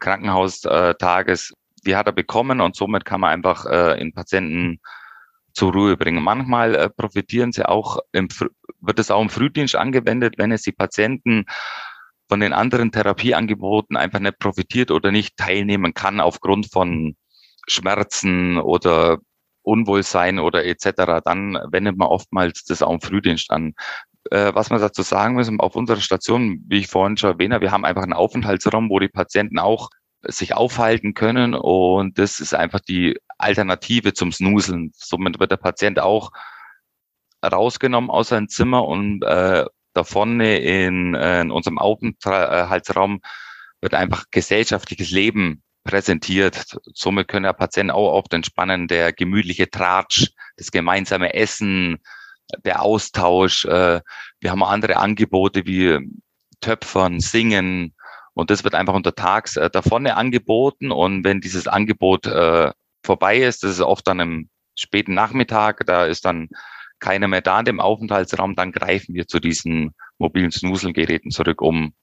Krankenhaustages, 0.00 1.52
die 1.86 1.94
hat 1.94 2.06
er 2.06 2.12
bekommen 2.12 2.60
und 2.60 2.74
somit 2.74 3.04
kann 3.04 3.20
man 3.20 3.30
einfach 3.30 3.66
äh, 3.66 3.98
den 3.98 4.12
Patienten 4.12 4.80
zur 5.52 5.72
Ruhe 5.72 5.96
bringen. 5.96 6.22
Manchmal 6.22 6.74
äh, 6.74 6.90
profitieren 6.90 7.52
sie 7.52 7.68
auch, 7.68 7.98
im, 8.12 8.28
wird 8.80 8.98
es 8.98 9.12
auch 9.12 9.22
im 9.22 9.30
Frühdienst 9.30 9.76
angewendet, 9.76 10.34
wenn 10.38 10.50
es 10.50 10.62
die 10.62 10.72
Patienten 10.72 11.44
von 12.28 12.40
den 12.40 12.52
anderen 12.52 12.92
Therapieangeboten 12.92 13.96
einfach 13.96 14.20
nicht 14.20 14.38
profitiert 14.38 14.90
oder 14.90 15.10
nicht 15.10 15.36
teilnehmen 15.36 15.94
kann 15.94 16.20
aufgrund 16.20 16.70
von 16.70 17.16
Schmerzen 17.68 18.58
oder 18.58 19.18
Unwohlsein 19.62 20.38
oder 20.38 20.64
etc., 20.64 21.22
dann 21.24 21.58
wendet 21.70 21.96
man 21.96 22.08
oftmals 22.08 22.64
das 22.64 22.82
auch 22.82 22.92
im 22.92 23.00
Frühdienst 23.00 23.50
an. 23.50 23.74
Äh, 24.30 24.54
was 24.54 24.70
man 24.70 24.80
dazu 24.80 25.02
sagen 25.02 25.34
müssen, 25.34 25.60
auf 25.60 25.76
unserer 25.76 26.00
Station, 26.00 26.64
wie 26.68 26.78
ich 26.78 26.88
vorhin 26.88 27.16
schon 27.16 27.30
erwähnt 27.32 27.52
habe, 27.52 27.62
wir 27.62 27.72
haben 27.72 27.84
einfach 27.84 28.02
einen 28.02 28.12
Aufenthaltsraum, 28.12 28.90
wo 28.90 28.98
die 28.98 29.08
Patienten 29.08 29.58
auch 29.58 29.90
sich 30.22 30.54
aufhalten 30.54 31.14
können 31.14 31.54
und 31.54 32.18
das 32.18 32.40
ist 32.40 32.54
einfach 32.54 32.80
die 32.80 33.18
Alternative 33.38 34.14
zum 34.14 34.32
Snuseln. 34.32 34.90
Somit 34.94 35.38
wird 35.38 35.52
der 35.52 35.56
Patient 35.58 36.00
auch 36.00 36.30
rausgenommen 37.44 38.10
aus 38.10 38.28
seinem 38.28 38.48
Zimmer 38.48 38.86
und 38.86 39.22
äh, 39.22 39.64
da 39.94 40.04
vorne 40.04 40.58
in, 40.58 41.14
äh, 41.14 41.40
in 41.42 41.50
unserem 41.50 41.78
Aufenthaltsraum 41.78 43.20
wird 43.80 43.94
einfach 43.94 44.24
gesellschaftliches 44.30 45.10
Leben 45.10 45.62
präsentiert. 45.88 46.76
Somit 46.92 47.28
können 47.28 47.44
der 47.44 47.54
Patienten 47.54 47.90
auch 47.90 48.12
oft 48.12 48.34
entspannen, 48.34 48.88
der 48.88 49.14
gemütliche 49.14 49.70
Tratsch, 49.70 50.32
das 50.58 50.70
gemeinsame 50.70 51.32
Essen, 51.32 51.98
der 52.64 52.82
Austausch. 52.82 53.64
Äh, 53.64 54.02
wir 54.38 54.50
haben 54.50 54.62
andere 54.62 54.98
Angebote 54.98 55.64
wie 55.64 55.98
Töpfern, 56.60 57.20
Singen 57.20 57.94
und 58.34 58.50
das 58.50 58.64
wird 58.64 58.74
einfach 58.74 58.92
untertags 58.92 59.56
äh, 59.56 59.70
da 59.70 59.80
vorne 59.80 60.16
angeboten 60.16 60.90
und 60.90 61.24
wenn 61.24 61.40
dieses 61.40 61.66
Angebot 61.66 62.26
äh, 62.26 62.70
vorbei 63.02 63.38
ist, 63.38 63.62
das 63.62 63.72
ist 63.72 63.80
oft 63.80 64.06
dann 64.06 64.20
im 64.20 64.50
späten 64.74 65.14
Nachmittag, 65.14 65.86
da 65.86 66.04
ist 66.04 66.26
dann 66.26 66.50
keiner 66.98 67.28
mehr 67.28 67.40
da 67.40 67.60
in 67.60 67.64
dem 67.64 67.80
Aufenthaltsraum, 67.80 68.56
dann 68.56 68.72
greifen 68.72 69.14
wir 69.14 69.26
zu 69.26 69.40
diesen 69.40 69.94
mobilen 70.18 70.50
Snuselgeräten 70.50 71.30
zurück, 71.30 71.62
um 71.62 71.94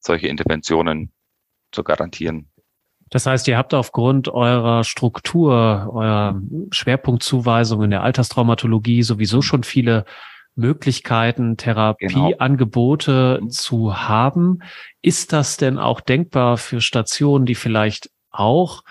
solche 0.00 0.28
Interventionen 0.28 1.12
zu 1.72 1.84
garantieren. 1.84 2.53
Das 3.14 3.26
heißt, 3.26 3.46
ihr 3.46 3.56
habt 3.56 3.74
aufgrund 3.74 4.26
eurer 4.26 4.82
Struktur, 4.82 5.88
eurer 5.92 6.34
Schwerpunktzuweisung 6.72 7.84
in 7.84 7.90
der 7.90 8.02
Alterstraumatologie 8.02 9.04
sowieso 9.04 9.40
schon 9.40 9.62
viele 9.62 10.04
Möglichkeiten, 10.56 11.56
Therapieangebote 11.56 13.36
genau. 13.38 13.50
zu 13.52 13.96
haben. 13.96 14.58
Ist 15.00 15.32
das 15.32 15.56
denn 15.56 15.78
auch 15.78 16.00
denkbar 16.00 16.56
für 16.56 16.80
Stationen, 16.80 17.46
die 17.46 17.54
vielleicht 17.54 18.10
auch 18.32 18.82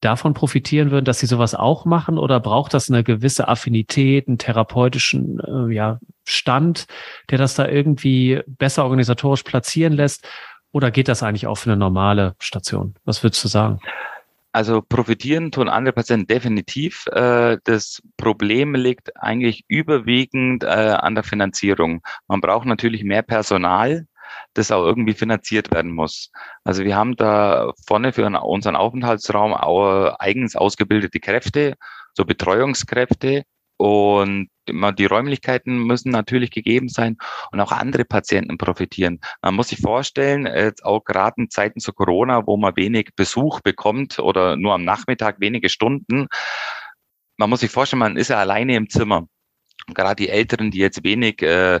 davon 0.00 0.32
profitieren 0.32 0.90
würden, 0.90 1.04
dass 1.04 1.20
sie 1.20 1.26
sowas 1.26 1.54
auch 1.54 1.84
machen? 1.84 2.16
Oder 2.16 2.40
braucht 2.40 2.72
das 2.72 2.90
eine 2.90 3.04
gewisse 3.04 3.46
Affinität, 3.46 4.26
einen 4.26 4.38
therapeutischen 4.38 5.38
äh, 5.38 5.74
ja, 5.74 5.98
Stand, 6.24 6.86
der 7.28 7.36
das 7.36 7.56
da 7.56 7.68
irgendwie 7.68 8.40
besser 8.46 8.84
organisatorisch 8.84 9.42
platzieren 9.42 9.92
lässt? 9.92 10.26
Oder 10.72 10.90
geht 10.90 11.08
das 11.08 11.22
eigentlich 11.22 11.46
auch 11.46 11.56
für 11.56 11.70
eine 11.70 11.78
normale 11.78 12.34
Station? 12.38 12.94
Was 13.04 13.22
würdest 13.22 13.42
du 13.44 13.48
sagen? 13.48 13.80
Also 14.52 14.82
profitieren 14.82 15.52
tun 15.52 15.68
andere 15.68 15.92
Patienten 15.92 16.26
definitiv. 16.26 17.06
Äh, 17.06 17.58
das 17.64 18.02
Problem 18.16 18.74
liegt 18.74 19.16
eigentlich 19.16 19.64
überwiegend 19.68 20.64
äh, 20.64 20.66
an 20.66 21.14
der 21.14 21.24
Finanzierung. 21.24 22.02
Man 22.26 22.40
braucht 22.40 22.66
natürlich 22.66 23.04
mehr 23.04 23.22
Personal, 23.22 24.06
das 24.54 24.72
auch 24.72 24.84
irgendwie 24.84 25.14
finanziert 25.14 25.70
werden 25.70 25.92
muss. 25.92 26.30
Also 26.64 26.84
wir 26.84 26.96
haben 26.96 27.14
da 27.16 27.72
vorne 27.86 28.12
für 28.12 28.26
unseren 28.26 28.76
Aufenthaltsraum 28.76 29.54
auch 29.54 30.16
eigens 30.18 30.56
ausgebildete 30.56 31.20
Kräfte, 31.20 31.74
so 32.14 32.24
Betreuungskräfte, 32.24 33.44
und 33.80 34.50
die 34.96 35.06
Räumlichkeiten 35.06 35.78
müssen 35.78 36.10
natürlich 36.10 36.50
gegeben 36.50 36.88
sein 36.88 37.16
und 37.52 37.60
auch 37.60 37.72
andere 37.72 38.04
Patienten 38.04 38.58
profitieren. 38.58 39.20
Man 39.42 39.54
muss 39.54 39.68
sich 39.68 39.80
vorstellen, 39.80 40.46
jetzt 40.46 40.84
auch 40.84 41.04
gerade 41.04 41.42
in 41.42 41.50
Zeiten 41.50 41.80
zu 41.80 41.92
Corona, 41.92 42.46
wo 42.46 42.56
man 42.56 42.76
wenig 42.76 43.10
Besuch 43.16 43.60
bekommt 43.60 44.18
oder 44.18 44.56
nur 44.56 44.74
am 44.74 44.84
Nachmittag 44.84 45.40
wenige 45.40 45.68
Stunden, 45.68 46.26
man 47.40 47.48
muss 47.48 47.60
sich 47.60 47.70
vorstellen, 47.70 48.00
man 48.00 48.16
ist 48.18 48.28
ja 48.28 48.38
alleine 48.38 48.76
im 48.76 48.90
Zimmer. 48.90 49.26
gerade 49.94 50.16
die 50.16 50.28
Älteren, 50.28 50.70
die 50.70 50.78
jetzt 50.78 51.02
wenig 51.04 51.42
äh, 51.42 51.80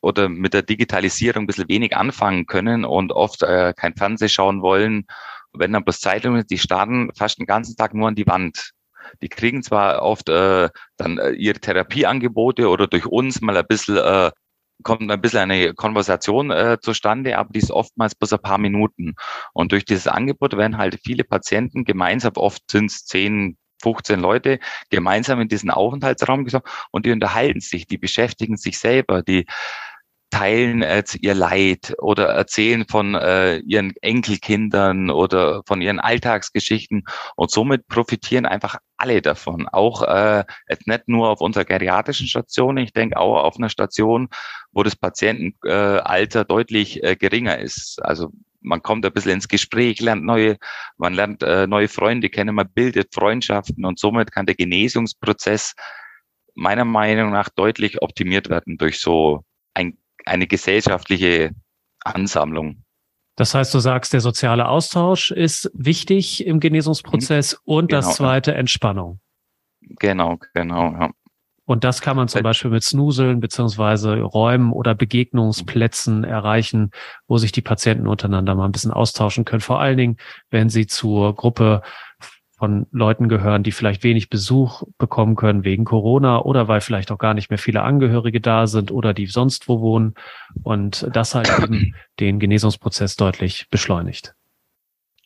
oder 0.00 0.28
mit 0.28 0.54
der 0.54 0.62
Digitalisierung 0.62 1.44
ein 1.44 1.46
bisschen 1.46 1.68
wenig 1.68 1.96
anfangen 1.96 2.46
können 2.46 2.84
und 2.84 3.12
oft 3.12 3.42
äh, 3.42 3.72
kein 3.76 3.94
Fernseh 3.94 4.28
schauen 4.28 4.60
wollen, 4.60 5.06
wenn 5.52 5.72
dann 5.72 5.84
bloß 5.84 6.00
Zeitungen, 6.00 6.44
die 6.46 6.58
starten 6.58 7.10
fast 7.16 7.38
den 7.38 7.46
ganzen 7.46 7.76
Tag 7.76 7.94
nur 7.94 8.08
an 8.08 8.16
die 8.16 8.26
Wand. 8.26 8.72
Die 9.22 9.28
kriegen 9.28 9.62
zwar 9.62 10.02
oft 10.02 10.28
äh, 10.28 10.68
dann 10.96 11.18
äh, 11.18 11.30
ihre 11.30 11.60
Therapieangebote 11.60 12.68
oder 12.68 12.86
durch 12.86 13.06
uns 13.06 13.40
mal 13.40 13.56
ein 13.56 13.66
bisschen 13.66 13.96
äh, 13.96 14.30
kommt 14.82 15.10
ein 15.10 15.20
bisschen 15.20 15.40
eine 15.40 15.74
Konversation 15.74 16.50
äh, 16.50 16.78
zustande, 16.80 17.38
aber 17.38 17.50
die 17.52 17.60
ist 17.60 17.70
oftmals 17.70 18.14
bloß 18.14 18.34
ein 18.34 18.42
paar 18.42 18.58
Minuten. 18.58 19.14
Und 19.52 19.72
durch 19.72 19.84
dieses 19.84 20.08
Angebot 20.08 20.56
werden 20.56 20.78
halt 20.78 20.98
viele 21.04 21.24
Patienten 21.24 21.84
gemeinsam, 21.84 22.32
oft 22.36 22.62
sind 22.70 22.90
es 22.90 23.04
zehn, 23.04 23.56
15 23.82 24.20
Leute 24.20 24.58
gemeinsam 24.90 25.40
in 25.40 25.48
diesen 25.48 25.70
Aufenthaltsraum 25.70 26.44
gesagt 26.44 26.68
und 26.92 27.04
die 27.04 27.10
unterhalten 27.10 27.60
sich, 27.60 27.86
die 27.86 27.98
beschäftigen 27.98 28.56
sich 28.56 28.78
selber, 28.78 29.22
die 29.22 29.44
teilen 30.32 30.82
äh, 30.82 31.04
ihr 31.20 31.34
Leid 31.34 31.94
oder 31.98 32.28
erzählen 32.28 32.86
von 32.88 33.14
äh, 33.14 33.58
ihren 33.58 33.92
Enkelkindern 34.00 35.10
oder 35.10 35.62
von 35.66 35.82
ihren 35.82 36.00
Alltagsgeschichten 36.00 37.04
und 37.36 37.50
somit 37.50 37.86
profitieren 37.86 38.46
einfach 38.46 38.78
alle 38.96 39.20
davon. 39.20 39.68
Auch 39.68 40.02
äh, 40.02 40.44
jetzt 40.68 40.86
nicht 40.86 41.06
nur 41.06 41.28
auf 41.28 41.42
unserer 41.42 41.66
geriatrischen 41.66 42.26
Station, 42.26 42.78
ich 42.78 42.94
denke 42.94 43.18
auch 43.18 43.44
auf 43.44 43.56
einer 43.58 43.68
Station, 43.68 44.28
wo 44.72 44.82
das 44.82 44.96
Patientenalter 44.96 46.40
äh, 46.40 46.44
deutlich 46.46 47.04
äh, 47.04 47.14
geringer 47.14 47.58
ist. 47.58 48.00
Also 48.02 48.30
man 48.62 48.82
kommt 48.82 49.04
ein 49.04 49.12
bisschen 49.12 49.32
ins 49.32 49.48
Gespräch, 49.48 50.00
lernt 50.00 50.24
neue, 50.24 50.56
man 50.96 51.12
lernt 51.12 51.42
äh, 51.42 51.66
neue 51.66 51.88
Freunde 51.88 52.30
kennen, 52.30 52.54
man 52.54 52.70
bildet 52.72 53.14
Freundschaften 53.14 53.84
und 53.84 53.98
somit 53.98 54.32
kann 54.32 54.46
der 54.46 54.54
Genesungsprozess 54.54 55.74
meiner 56.54 56.86
Meinung 56.86 57.32
nach 57.32 57.50
deutlich 57.50 58.00
optimiert 58.00 58.48
werden 58.48 58.78
durch 58.78 58.98
so 58.98 59.44
ein 59.74 59.98
eine 60.26 60.46
gesellschaftliche 60.46 61.50
Ansammlung. 62.00 62.82
Das 63.36 63.54
heißt, 63.54 63.72
du 63.72 63.78
sagst, 63.78 64.12
der 64.12 64.20
soziale 64.20 64.68
Austausch 64.68 65.30
ist 65.30 65.70
wichtig 65.74 66.46
im 66.46 66.60
Genesungsprozess 66.60 67.54
mhm. 67.54 67.72
und 67.74 67.88
genau, 67.88 68.00
das 68.00 68.16
zweite 68.16 68.54
Entspannung. 68.54 69.20
Genau, 69.80 70.38
genau, 70.54 70.92
ja. 70.92 71.10
Und 71.64 71.84
das 71.84 72.00
kann 72.00 72.16
man 72.16 72.26
zum 72.28 72.42
Beispiel 72.42 72.70
mit 72.70 72.82
Snuseln 72.82 73.38
beziehungsweise 73.38 74.20
Räumen 74.20 74.72
oder 74.72 74.94
Begegnungsplätzen 74.94 76.24
erreichen, 76.24 76.90
wo 77.28 77.38
sich 77.38 77.52
die 77.52 77.62
Patienten 77.62 78.08
untereinander 78.08 78.56
mal 78.56 78.64
ein 78.64 78.72
bisschen 78.72 78.90
austauschen 78.90 79.44
können. 79.44 79.60
Vor 79.60 79.80
allen 79.80 79.96
Dingen, 79.96 80.16
wenn 80.50 80.68
sie 80.68 80.86
zur 80.86 81.34
Gruppe 81.36 81.82
von 82.62 82.86
Leuten 82.92 83.28
gehören, 83.28 83.64
die 83.64 83.72
vielleicht 83.72 84.04
wenig 84.04 84.30
Besuch 84.30 84.84
bekommen 84.96 85.34
können 85.34 85.64
wegen 85.64 85.84
Corona 85.84 86.40
oder 86.42 86.68
weil 86.68 86.80
vielleicht 86.80 87.10
auch 87.10 87.18
gar 87.18 87.34
nicht 87.34 87.50
mehr 87.50 87.58
viele 87.58 87.82
Angehörige 87.82 88.40
da 88.40 88.68
sind 88.68 88.92
oder 88.92 89.12
die 89.14 89.26
sonst 89.26 89.68
wo 89.68 89.80
wohnen 89.80 90.14
und 90.62 91.08
das 91.12 91.34
halt 91.34 91.50
eben 91.60 91.96
den 92.20 92.38
Genesungsprozess 92.38 93.16
deutlich 93.16 93.66
beschleunigt. 93.68 94.36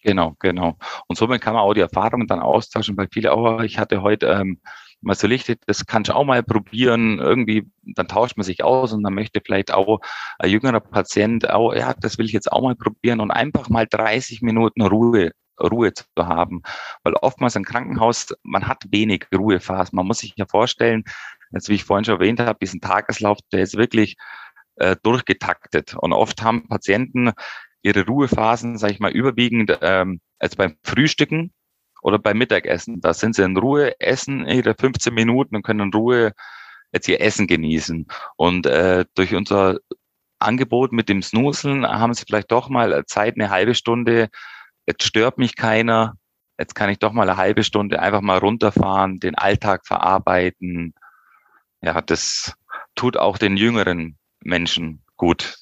Genau, 0.03 0.35
genau. 0.39 0.79
Und 1.09 1.17
somit 1.19 1.43
kann 1.43 1.53
man 1.53 1.63
auch 1.63 1.75
die 1.75 1.81
Erfahrungen 1.81 2.27
dann 2.27 2.41
austauschen, 2.41 2.97
weil 2.97 3.09
viele 3.13 3.35
auch, 3.35 3.61
ich 3.61 3.79
hatte 3.79 4.01
heute 4.01 4.29
ähm, 4.29 4.59
mal 5.03 5.15
so 5.15 5.27
Licht, 5.27 5.55
das 5.67 5.85
kannst 5.85 6.09
du 6.09 6.17
auch 6.17 6.25
mal 6.25 6.43
probieren, 6.43 7.19
irgendwie, 7.19 7.71
dann 7.83 8.09
tauscht 8.09 8.39
man 8.39 8.45
sich 8.45 8.65
aus 8.65 8.95
und 8.95 9.03
dann 9.03 9.13
möchte 9.13 9.43
vielleicht 9.45 9.75
auch 9.75 10.01
ein 10.39 10.49
jüngerer 10.49 10.81
Patient 10.81 11.51
auch, 11.51 11.75
ja, 11.75 11.93
das 12.01 12.17
will 12.17 12.25
ich 12.25 12.33
jetzt 12.33 12.51
auch 12.51 12.63
mal 12.63 12.77
probieren 12.77 13.21
und 13.21 13.31
einfach 13.31 13.69
mal 13.69 13.87
30 13.87 14.41
Minuten 14.41 14.81
Ruhe 14.81 15.33
Ruhe 15.61 15.93
zu 15.93 16.05
haben. 16.19 16.63
Weil 17.03 17.15
oftmals 17.15 17.57
im 17.57 17.65
Krankenhaus, 17.65 18.35
man 18.43 18.67
hat 18.67 18.85
wenig 18.91 19.27
Ruhephasen. 19.35 19.97
Man 19.97 20.07
muss 20.07 20.19
sich 20.19 20.35
ja 20.37 20.47
vorstellen, 20.47 21.05
jetzt 21.53 21.69
wie 21.69 21.75
ich 21.75 21.85
vorhin 21.85 22.05
schon 22.05 22.21
erwähnt 22.21 22.41
habe, 22.41 22.59
diesen 22.61 22.81
Tageslauf, 22.81 23.39
der 23.53 23.63
ist 23.63 23.77
wirklich 23.77 24.17
äh, 24.77 24.97
durchgetaktet. 25.03 25.95
Und 25.95 26.13
oft 26.13 26.43
haben 26.43 26.69
Patienten 26.69 27.33
ihre 27.83 28.05
Ruhephasen, 28.05 28.79
sage 28.79 28.95
ich 28.95 29.01
mal, 29.01 29.13
überwiegend 29.13 29.79
ähm, 29.83 30.21
als 30.39 30.57
beim 30.57 30.77
Frühstücken 30.83 31.53
oder 32.03 32.19
beim 32.19 32.39
Mittagessen. 32.39 33.01
Da 33.01 33.15
sind 33.15 33.35
sie 33.35 33.45
in 33.45 33.57
Ruhe, 33.57 33.99
essen 34.01 34.47
ihre 34.47 34.75
15 34.75 35.15
Minuten 35.15 35.57
und 35.57 35.63
können 35.63 35.81
in 35.81 35.93
Ruhe 35.93 36.33
jetzt 36.93 37.09
ihr 37.09 37.21
Essen 37.21 37.47
genießen. 37.47 38.07
Und 38.37 38.67
äh, 38.67 39.05
durch 39.15 39.35
unser 39.35 39.79
Angebot 40.39 40.93
mit 40.93 41.09
dem 41.09 41.23
Snuseln 41.23 41.87
haben 41.87 42.15
sie 42.15 42.25
vielleicht 42.27 42.51
doch 42.53 42.69
mal 42.69 43.05
Zeit, 43.07 43.35
eine 43.35 43.51
halbe 43.51 43.75
Stunde 43.75 44.29
jetzt 44.87 45.05
stört 45.05 45.39
mich 45.39 45.57
keiner, 45.57 46.15
jetzt 46.59 46.75
kann 46.75 46.91
ich 46.91 46.99
doch 46.99 47.13
mal 47.13 47.29
eine 47.29 47.37
halbe 47.37 47.65
Stunde 47.65 48.01
einfach 48.01 48.21
mal 48.21 48.39
runterfahren, 48.39 49.19
den 49.19 49.35
Alltag 49.35 49.87
verarbeiten. 49.87 50.95
Ja, 51.83 52.01
das 52.01 52.55
tut 52.95 53.17
auch 53.17 53.39
den 53.39 53.57
jüngeren 53.57 54.17
Menschen 54.41 55.03
gut. 55.17 55.59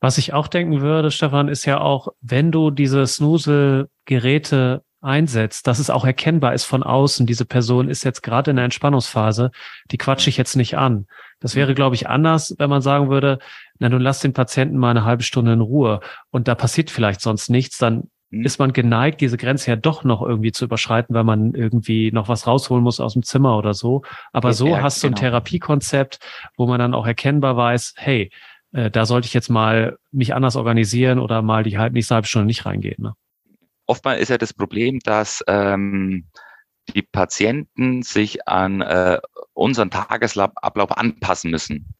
Was 0.00 0.18
ich 0.18 0.32
auch 0.32 0.48
denken 0.48 0.80
würde, 0.82 1.10
Stefan, 1.10 1.48
ist 1.48 1.64
ja 1.64 1.80
auch, 1.80 2.08
wenn 2.20 2.52
du 2.52 2.70
diese 2.70 3.06
Snooze-Geräte 3.06 4.82
einsetzt, 5.00 5.66
dass 5.66 5.78
es 5.78 5.90
auch 5.90 6.04
erkennbar 6.04 6.54
ist 6.54 6.64
von 6.64 6.82
außen, 6.82 7.26
diese 7.26 7.44
Person 7.44 7.88
ist 7.88 8.04
jetzt 8.04 8.22
gerade 8.22 8.50
in 8.50 8.56
der 8.56 8.64
Entspannungsphase, 8.64 9.50
die 9.90 9.98
quatsche 9.98 10.30
ich 10.30 10.36
jetzt 10.36 10.56
nicht 10.56 10.76
an. 10.76 11.06
Das 11.40 11.54
wäre, 11.54 11.74
glaube 11.74 11.94
ich, 11.94 12.08
anders, 12.08 12.54
wenn 12.58 12.70
man 12.70 12.80
sagen 12.80 13.10
würde, 13.10 13.38
na, 13.78 13.88
nun 13.88 14.00
lass 14.00 14.20
den 14.20 14.32
Patienten 14.32 14.78
mal 14.78 14.90
eine 14.90 15.04
halbe 15.04 15.22
Stunde 15.22 15.52
in 15.52 15.60
Ruhe 15.60 16.00
und 16.30 16.48
da 16.48 16.54
passiert 16.54 16.90
vielleicht 16.90 17.20
sonst 17.20 17.50
nichts, 17.50 17.76
dann 17.78 18.10
Mhm. 18.38 18.44
ist 18.44 18.58
man 18.58 18.72
geneigt, 18.72 19.20
diese 19.20 19.36
Grenze 19.36 19.70
ja 19.70 19.76
doch 19.76 20.04
noch 20.04 20.22
irgendwie 20.22 20.52
zu 20.52 20.64
überschreiten, 20.64 21.14
weil 21.14 21.24
man 21.24 21.54
irgendwie 21.54 22.12
noch 22.12 22.28
was 22.28 22.46
rausholen 22.46 22.82
muss 22.82 23.00
aus 23.00 23.14
dem 23.14 23.22
Zimmer 23.22 23.56
oder 23.56 23.74
so. 23.74 24.02
Aber 24.32 24.52
so 24.52 24.68
ja, 24.68 24.82
hast 24.82 25.02
du 25.02 25.08
genau. 25.08 25.16
ein 25.16 25.20
Therapiekonzept, 25.20 26.18
wo 26.56 26.66
man 26.66 26.78
dann 26.78 26.94
auch 26.94 27.06
erkennbar 27.06 27.56
weiß, 27.56 27.94
hey, 27.96 28.30
äh, 28.72 28.90
da 28.90 29.06
sollte 29.06 29.26
ich 29.26 29.34
jetzt 29.34 29.48
mal 29.48 29.98
mich 30.10 30.34
anders 30.34 30.56
organisieren 30.56 31.18
oder 31.18 31.42
mal 31.42 31.62
die 31.62 31.78
halb, 31.78 31.92
nächste 31.92 32.14
halbe 32.14 32.28
Stunde 32.28 32.46
nicht 32.46 32.66
reingehen. 32.66 33.02
Ne? 33.02 33.14
Oftmal 33.86 34.18
ist 34.18 34.28
ja 34.28 34.38
das 34.38 34.52
Problem, 34.52 34.98
dass 35.00 35.42
ähm, 35.46 36.26
die 36.94 37.02
Patienten 37.02 38.02
sich 38.02 38.46
an 38.48 38.80
äh, 38.80 39.18
unseren 39.52 39.90
Tagesablauf 39.90 40.96
anpassen 40.96 41.50
müssen. 41.50 41.94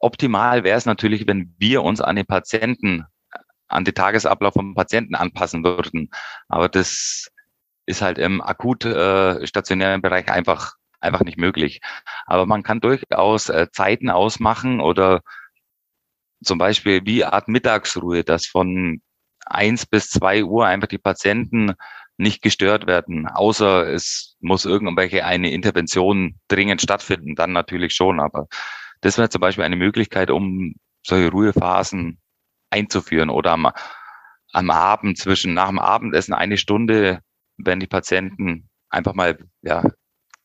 Optimal 0.00 0.64
wäre 0.64 0.76
es 0.76 0.86
natürlich, 0.86 1.26
wenn 1.26 1.54
wir 1.58 1.82
uns 1.82 2.00
an 2.00 2.16
den 2.16 2.26
Patienten 2.26 3.04
an 3.72 3.84
den 3.84 3.94
Tagesablauf 3.94 4.54
vom 4.54 4.74
Patienten 4.74 5.14
anpassen 5.14 5.64
würden. 5.64 6.10
Aber 6.48 6.68
das 6.68 7.28
ist 7.86 8.02
halt 8.02 8.18
im 8.18 8.40
akut 8.40 8.84
äh, 8.84 9.46
stationären 9.46 10.02
Bereich 10.02 10.30
einfach 10.30 10.74
einfach 11.00 11.24
nicht 11.24 11.38
möglich. 11.38 11.80
Aber 12.26 12.46
man 12.46 12.62
kann 12.62 12.80
durchaus 12.80 13.48
äh, 13.48 13.68
Zeiten 13.72 14.08
ausmachen 14.08 14.80
oder 14.80 15.22
zum 16.44 16.58
Beispiel 16.58 17.02
wie 17.04 17.24
Art 17.24 17.48
Mittagsruhe, 17.48 18.24
dass 18.24 18.46
von 18.46 19.00
eins 19.46 19.86
bis 19.86 20.10
zwei 20.10 20.44
Uhr 20.44 20.66
einfach 20.66 20.88
die 20.88 20.98
Patienten 20.98 21.74
nicht 22.18 22.42
gestört 22.42 22.86
werden, 22.86 23.26
außer 23.26 23.88
es 23.88 24.36
muss 24.40 24.64
irgendwelche 24.64 25.24
eine 25.24 25.50
Intervention 25.50 26.38
dringend 26.48 26.82
stattfinden, 26.82 27.34
dann 27.34 27.52
natürlich 27.52 27.94
schon. 27.94 28.20
Aber 28.20 28.46
das 29.00 29.18
wäre 29.18 29.28
zum 29.28 29.40
Beispiel 29.40 29.64
eine 29.64 29.76
Möglichkeit, 29.76 30.30
um 30.30 30.74
solche 31.04 31.30
Ruhephasen 31.30 32.20
einzuführen 32.72 33.30
oder 33.30 33.52
am, 33.52 33.70
am 34.52 34.70
Abend 34.70 35.18
zwischen 35.18 35.54
nach 35.54 35.68
dem 35.68 35.78
Abendessen 35.78 36.34
eine 36.34 36.56
Stunde, 36.56 37.20
wenn 37.56 37.80
die 37.80 37.86
Patienten 37.86 38.68
einfach 38.88 39.14
mal, 39.14 39.38
ja, 39.62 39.84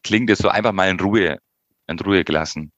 klingt 0.03 0.29
es 0.29 0.39
so 0.39 0.49
einfach 0.49 0.73
mal 0.73 0.89
in 0.89 0.99
Ruhe, 0.99 1.39
in 1.87 1.99
Ruhe 1.99 2.23
gelassen. 2.23 2.71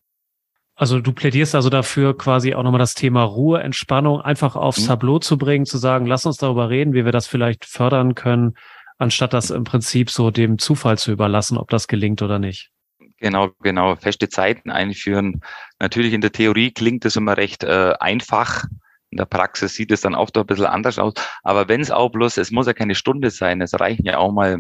Also 0.76 1.02
du 1.02 1.12
plädierst 1.12 1.56
also 1.56 1.70
dafür, 1.70 2.18
quasi 2.18 2.54
auch 2.56 2.64
nochmal 2.64 2.80
das 2.80 2.94
Thema 2.94 3.24
Ruhe, 3.24 3.62
Entspannung 3.62 4.22
einfach 4.22 4.56
aufs 4.56 4.84
mhm. 4.84 4.88
Tableau 4.88 5.20
zu 5.20 5.38
bringen, 5.38 5.66
zu 5.66 5.78
sagen, 5.78 6.06
lass 6.06 6.26
uns 6.26 6.38
darüber 6.38 6.70
reden, 6.70 6.94
wie 6.94 7.04
wir 7.04 7.12
das 7.12 7.28
vielleicht 7.28 7.66
fördern 7.66 8.16
können, 8.16 8.56
anstatt 8.98 9.34
das 9.34 9.50
im 9.50 9.66
Prinzip 9.66 10.10
so 10.10 10.32
dem 10.32 10.58
Zufall 10.58 10.98
zu 10.98 11.12
überlassen, 11.12 11.58
ob 11.58 11.70
das 11.70 11.90
gelingt 11.90 12.22
oder 12.22 12.40
nicht. 12.40 12.72
Genau, 13.18 13.50
genau. 13.62 13.98
Feste 13.98 14.30
Zeiten 14.30 14.70
einführen. 14.70 15.42
Natürlich 15.80 16.14
in 16.14 16.22
der 16.22 16.32
Theorie 16.32 16.72
klingt 16.72 17.04
es 17.04 17.18
immer 17.18 17.36
recht 17.36 17.66
äh, 17.66 17.94
einfach, 18.00 18.64
in 19.12 19.18
der 19.18 19.26
Praxis 19.26 19.74
sieht 19.74 19.92
es 19.92 20.02
dann 20.02 20.16
oft 20.16 20.38
ein 20.38 20.46
bisschen 20.46 20.66
anders 20.66 21.00
aus. 21.00 21.14
Aber 21.44 21.68
wenn 21.68 21.82
es 21.82 21.92
auch 21.92 22.10
bloß, 22.10 22.38
es 22.38 22.52
muss 22.52 22.68
ja 22.68 22.74
keine 22.74 22.96
Stunde 22.96 23.32
sein, 23.32 23.62
es 23.62 23.80
reichen 23.80 24.06
ja 24.06 24.18
auch 24.18 24.32
mal 24.32 24.60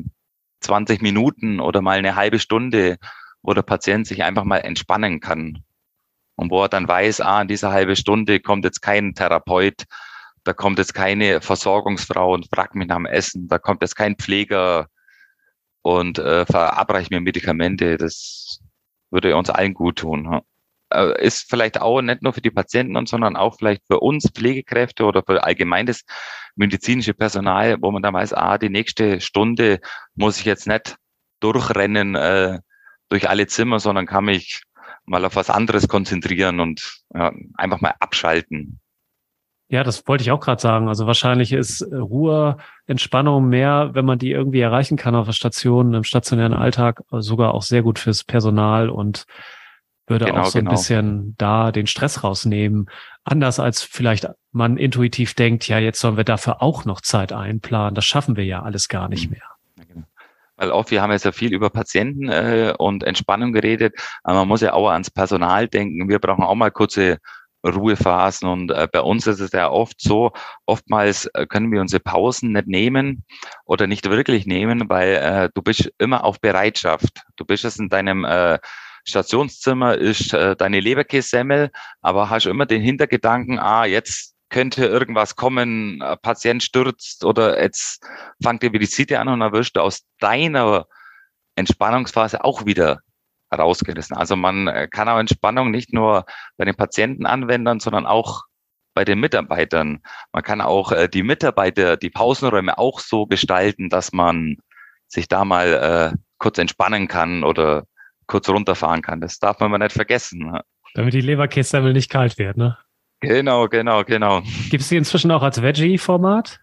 20 0.61 1.01
Minuten 1.01 1.59
oder 1.59 1.81
mal 1.81 1.97
eine 1.97 2.15
halbe 2.15 2.39
Stunde, 2.39 2.97
wo 3.41 3.53
der 3.53 3.61
Patient 3.61 4.07
sich 4.07 4.23
einfach 4.23 4.43
mal 4.43 4.57
entspannen 4.57 5.19
kann. 5.19 5.63
Und 6.35 6.51
wo 6.51 6.63
er 6.63 6.69
dann 6.69 6.87
weiß, 6.87 7.21
ah, 7.21 7.41
in 7.41 7.47
dieser 7.47 7.71
halbe 7.71 7.95
Stunde 7.95 8.39
kommt 8.39 8.63
jetzt 8.63 8.81
kein 8.81 9.13
Therapeut, 9.13 9.85
da 10.43 10.53
kommt 10.53 10.79
jetzt 10.79 10.93
keine 10.93 11.41
Versorgungsfrau 11.41 12.33
und 12.33 12.47
fragt 12.47 12.75
mich 12.75 12.87
nach 12.87 12.95
dem 12.95 13.05
Essen, 13.05 13.47
da 13.47 13.59
kommt 13.59 13.81
jetzt 13.81 13.95
kein 13.95 14.15
Pfleger 14.15 14.87
und 15.81 16.17
äh, 16.17 16.45
verabreicht 16.45 17.11
mir 17.11 17.19
Medikamente. 17.19 17.97
Das 17.97 18.59
würde 19.11 19.35
uns 19.35 19.49
allen 19.49 19.73
gut 19.73 19.97
tun. 19.97 20.33
Äh, 20.33 20.41
ist 21.19 21.49
vielleicht 21.49 21.81
auch 21.81 22.01
nicht 22.01 22.21
nur 22.21 22.33
für 22.33 22.41
die 22.41 22.51
Patienten, 22.51 23.05
sondern 23.05 23.35
auch 23.35 23.57
vielleicht 23.57 23.83
für 23.87 23.99
uns 23.99 24.29
Pflegekräfte 24.31 25.05
oder 25.05 25.23
für 25.23 25.43
allgemeines 25.43 26.05
medizinische 26.55 27.13
Personal, 27.13 27.77
wo 27.81 27.91
man 27.91 28.01
dann 28.01 28.13
weiß, 28.13 28.33
ah, 28.33 28.57
die 28.57 28.69
nächste 28.69 29.21
Stunde 29.21 29.79
muss 30.15 30.39
ich 30.39 30.45
jetzt 30.45 30.67
nicht 30.67 30.97
durchrennen 31.39 32.15
äh, 32.15 32.59
durch 33.09 33.29
alle 33.29 33.47
Zimmer, 33.47 33.79
sondern 33.79 34.05
kann 34.05 34.25
mich 34.25 34.63
mal 35.05 35.25
auf 35.25 35.35
was 35.35 35.49
anderes 35.49 35.87
konzentrieren 35.87 36.59
und 36.59 37.01
ja, 37.13 37.31
einfach 37.55 37.81
mal 37.81 37.95
abschalten. 37.99 38.79
Ja, 39.71 39.83
das 39.83 40.07
wollte 40.07 40.23
ich 40.23 40.31
auch 40.31 40.39
gerade 40.39 40.61
sagen. 40.61 40.87
Also 40.87 41.05
wahrscheinlich 41.05 41.53
ist 41.53 41.83
Ruhe, 41.91 42.57
Entspannung 42.87 43.49
mehr, 43.49 43.91
wenn 43.93 44.05
man 44.05 44.17
die 44.17 44.31
irgendwie 44.31 44.61
erreichen 44.61 44.97
kann 44.97 45.13
auf 45.13 45.27
der 45.27 45.33
Station, 45.33 45.93
im 45.93 46.03
stationären 46.03 46.53
Alltag, 46.53 47.03
sogar 47.11 47.53
auch 47.53 47.61
sehr 47.61 47.83
gut 47.83 47.99
fürs 47.99 48.23
Personal 48.23 48.89
und 48.89 49.25
würde 50.09 50.25
genau, 50.25 50.41
auch 50.41 50.45
so 50.45 50.59
ein 50.59 50.65
genau. 50.65 50.71
bisschen 50.75 51.35
da 51.37 51.71
den 51.71 51.87
Stress 51.87 52.23
rausnehmen. 52.23 52.89
Anders 53.23 53.59
als 53.59 53.81
vielleicht 53.81 54.27
man 54.51 54.77
intuitiv 54.77 55.33
denkt, 55.33 55.67
ja, 55.67 55.79
jetzt 55.79 55.99
sollen 55.99 56.17
wir 56.17 56.23
dafür 56.23 56.61
auch 56.61 56.85
noch 56.85 57.01
Zeit 57.01 57.31
einplanen. 57.31 57.95
Das 57.95 58.05
schaffen 58.05 58.35
wir 58.35 58.45
ja 58.45 58.61
alles 58.61 58.87
gar 58.87 59.09
nicht 59.09 59.29
mhm. 59.29 59.37
mehr. 59.37 59.87
Genau. 59.87 60.05
Weil 60.57 60.71
auch 60.71 60.89
wir 60.91 61.01
haben 61.01 61.11
jetzt 61.11 61.25
ja 61.25 61.31
viel 61.31 61.53
über 61.53 61.69
Patienten 61.69 62.29
äh, 62.29 62.73
und 62.77 63.03
Entspannung 63.03 63.53
geredet, 63.53 63.93
aber 64.23 64.39
man 64.39 64.47
muss 64.47 64.61
ja 64.61 64.73
auch 64.73 64.89
ans 64.89 65.09
Personal 65.09 65.67
denken. 65.67 66.09
Wir 66.09 66.19
brauchen 66.19 66.43
auch 66.43 66.55
mal 66.55 66.71
kurze 66.71 67.19
Ruhephasen. 67.65 68.47
Und 68.47 68.71
äh, 68.71 68.87
bei 68.91 69.01
uns 69.01 69.27
ist 69.27 69.39
es 69.39 69.51
ja 69.51 69.69
oft 69.69 69.99
so, 70.01 70.31
oftmals 70.65 71.25
äh, 71.33 71.45
können 71.45 71.71
wir 71.71 71.81
unsere 71.81 71.99
Pausen 71.99 72.53
nicht 72.53 72.67
nehmen 72.67 73.23
oder 73.65 73.87
nicht 73.87 74.09
wirklich 74.09 74.45
nehmen, 74.45 74.89
weil 74.89 75.15
äh, 75.15 75.49
du 75.53 75.61
bist 75.61 75.91
immer 75.97 76.23
auf 76.23 76.39
Bereitschaft. 76.39 77.21
Du 77.35 77.45
bist 77.45 77.65
es 77.65 77.77
in 77.77 77.89
deinem 77.89 78.25
äh, 78.25 78.59
Stationszimmer, 79.09 79.97
ist 79.97 80.33
äh, 80.33 80.55
deine 80.55 80.79
Leberkässemmel, 80.79 81.71
aber 82.01 82.29
hast 82.29 82.45
immer 82.45 82.65
den 82.65 82.81
Hintergedanken, 82.81 83.59
ah, 83.59 83.85
jetzt 83.85 84.35
könnte 84.49 84.85
irgendwas 84.85 85.35
kommen, 85.35 86.03
Patient 86.21 86.63
stürzt 86.63 87.23
oder 87.23 87.61
jetzt 87.61 88.03
fängt 88.41 88.63
die 88.63 88.73
Visite 88.73 89.19
an 89.19 89.27
und 89.27 89.41
dann 89.41 89.53
wirst 89.53 89.75
du 89.75 89.81
aus 89.81 90.01
deiner 90.19 90.87
Entspannungsphase 91.55 92.43
auch 92.43 92.65
wieder 92.65 92.99
rausgerissen. 93.55 94.15
Also 94.15 94.35
man 94.35 94.67
äh, 94.67 94.87
kann 94.87 95.09
auch 95.09 95.19
Entspannung 95.19 95.71
nicht 95.71 95.93
nur 95.93 96.25
bei 96.57 96.65
den 96.65 96.75
Patienten 96.75 97.25
anwenden, 97.25 97.79
sondern 97.79 98.05
auch 98.05 98.43
bei 98.93 99.05
den 99.05 99.19
Mitarbeitern. 99.19 100.01
Man 100.31 100.43
kann 100.43 100.61
auch 100.61 100.91
äh, 100.91 101.07
die 101.07 101.23
Mitarbeiter, 101.23 101.97
die 101.97 102.09
Pausenräume 102.09 102.77
auch 102.77 102.99
so 102.99 103.25
gestalten, 103.25 103.89
dass 103.89 104.11
man 104.11 104.57
sich 105.07 105.27
da 105.27 105.45
mal 105.45 106.13
äh, 106.13 106.17
kurz 106.37 106.57
entspannen 106.57 107.07
kann 107.07 107.43
oder 107.43 107.85
kurz 108.29 108.47
runterfahren 108.47 109.01
kann. 109.01 109.19
Das 109.19 109.39
darf 109.39 109.59
man 109.59 109.71
mal 109.71 109.77
nicht 109.79 109.91
vergessen. 109.91 110.51
Ne? 110.51 110.61
Damit 110.93 111.13
die 111.13 111.21
Leberkässemmel 111.21 111.91
nicht 111.91 112.09
kalt 112.09 112.37
wird, 112.37 112.55
ne? 112.55 112.77
Genau, 113.19 113.67
genau, 113.67 114.05
genau. 114.05 114.41
Gibt 114.69 114.81
es 114.81 114.87
die 114.87 114.95
inzwischen 114.95 115.29
auch 115.31 115.43
als 115.43 115.61
Veggie-Format? 115.61 116.61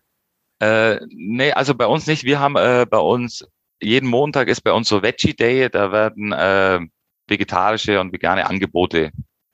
Äh, 0.61 1.01
nee, 1.11 1.53
also 1.53 1.75
bei 1.75 1.87
uns 1.87 2.07
nicht. 2.07 2.25
Wir 2.25 2.41
haben 2.41 2.57
äh, 2.57 2.87
bei 2.89 2.97
uns 2.97 3.47
jeden 3.83 4.09
Montag 4.09 4.49
ist 4.49 4.63
bei 4.63 4.73
uns 4.73 4.89
so 4.89 5.03
Veggie 5.03 5.35
Day, 5.35 5.69
da 5.69 5.93
werden 5.93 6.33
äh, 6.33 6.81
vegetarische 7.29 8.01
und 8.01 8.11
vegane 8.13 8.47
Angebote 8.49 9.11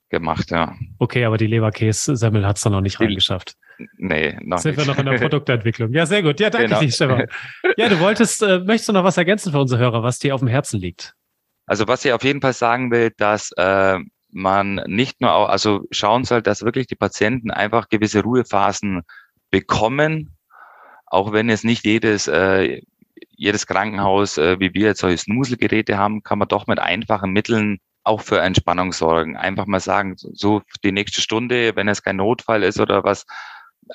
gemacht, 0.09 0.51
ja. 0.51 0.75
Okay, 0.99 1.25
aber 1.25 1.37
die 1.37 1.47
Leberkäse-Semmel 1.47 2.45
hat 2.45 2.57
es 2.57 2.65
noch 2.65 2.79
nicht 2.79 3.01
reingeschafft. 3.01 3.55
Nee, 3.97 4.37
noch 4.41 4.59
Sind 4.59 4.77
nicht. 4.77 4.87
wir 4.87 4.93
noch 4.93 4.99
in 4.99 5.07
der 5.07 5.17
Produktentwicklung. 5.19 5.91
Ja, 5.91 6.05
sehr 6.05 6.21
gut. 6.21 6.39
Ja, 6.39 6.49
danke 6.49 6.67
genau. 6.67 6.79
dir, 6.79 6.91
Stefan. 6.91 7.27
Ja, 7.77 7.89
du 7.89 7.99
wolltest, 7.99 8.43
äh, 8.43 8.59
möchtest 8.59 8.89
du 8.89 8.93
noch 8.93 9.03
was 9.03 9.17
ergänzen 9.17 9.51
für 9.51 9.59
unsere 9.59 9.81
Hörer, 9.81 10.03
was 10.03 10.19
dir 10.19 10.35
auf 10.35 10.41
dem 10.41 10.47
Herzen 10.47 10.79
liegt? 10.79 11.15
Also 11.73 11.87
was 11.87 12.05
ich 12.05 12.13
auf 12.13 12.23
jeden 12.23 12.39
Fall 12.39 12.53
sagen 12.53 12.91
will, 12.91 13.09
dass 13.17 13.51
äh, 13.53 13.97
man 14.29 14.75
nicht 14.85 15.21
nur 15.21 15.33
auch, 15.33 15.49
also 15.49 15.87
schauen 15.89 16.23
soll, 16.23 16.43
dass 16.43 16.61
wirklich 16.61 16.85
die 16.85 16.93
Patienten 16.93 17.49
einfach 17.49 17.89
gewisse 17.89 18.21
Ruhephasen 18.21 19.01
bekommen, 19.49 20.37
auch 21.07 21.33
wenn 21.33 21.49
es 21.49 21.63
nicht 21.63 21.83
jedes 21.83 22.27
äh, 22.27 22.83
jedes 23.31 23.65
Krankenhaus, 23.65 24.37
äh, 24.37 24.59
wie 24.59 24.75
wir 24.75 24.89
jetzt 24.89 24.99
solche 24.99 25.17
Snuselgeräte 25.17 25.97
haben, 25.97 26.21
kann 26.21 26.37
man 26.37 26.47
doch 26.47 26.67
mit 26.67 26.77
einfachen 26.77 27.31
Mitteln 27.31 27.79
auch 28.03 28.21
für 28.21 28.39
Entspannung 28.39 28.93
sorgen. 28.93 29.35
Einfach 29.35 29.65
mal 29.65 29.79
sagen, 29.79 30.13
so 30.15 30.61
die 30.83 30.91
nächste 30.91 31.21
Stunde, 31.21 31.75
wenn 31.75 31.87
es 31.87 32.03
kein 32.03 32.17
Notfall 32.17 32.61
ist 32.61 32.79
oder 32.79 33.03
was, 33.03 33.25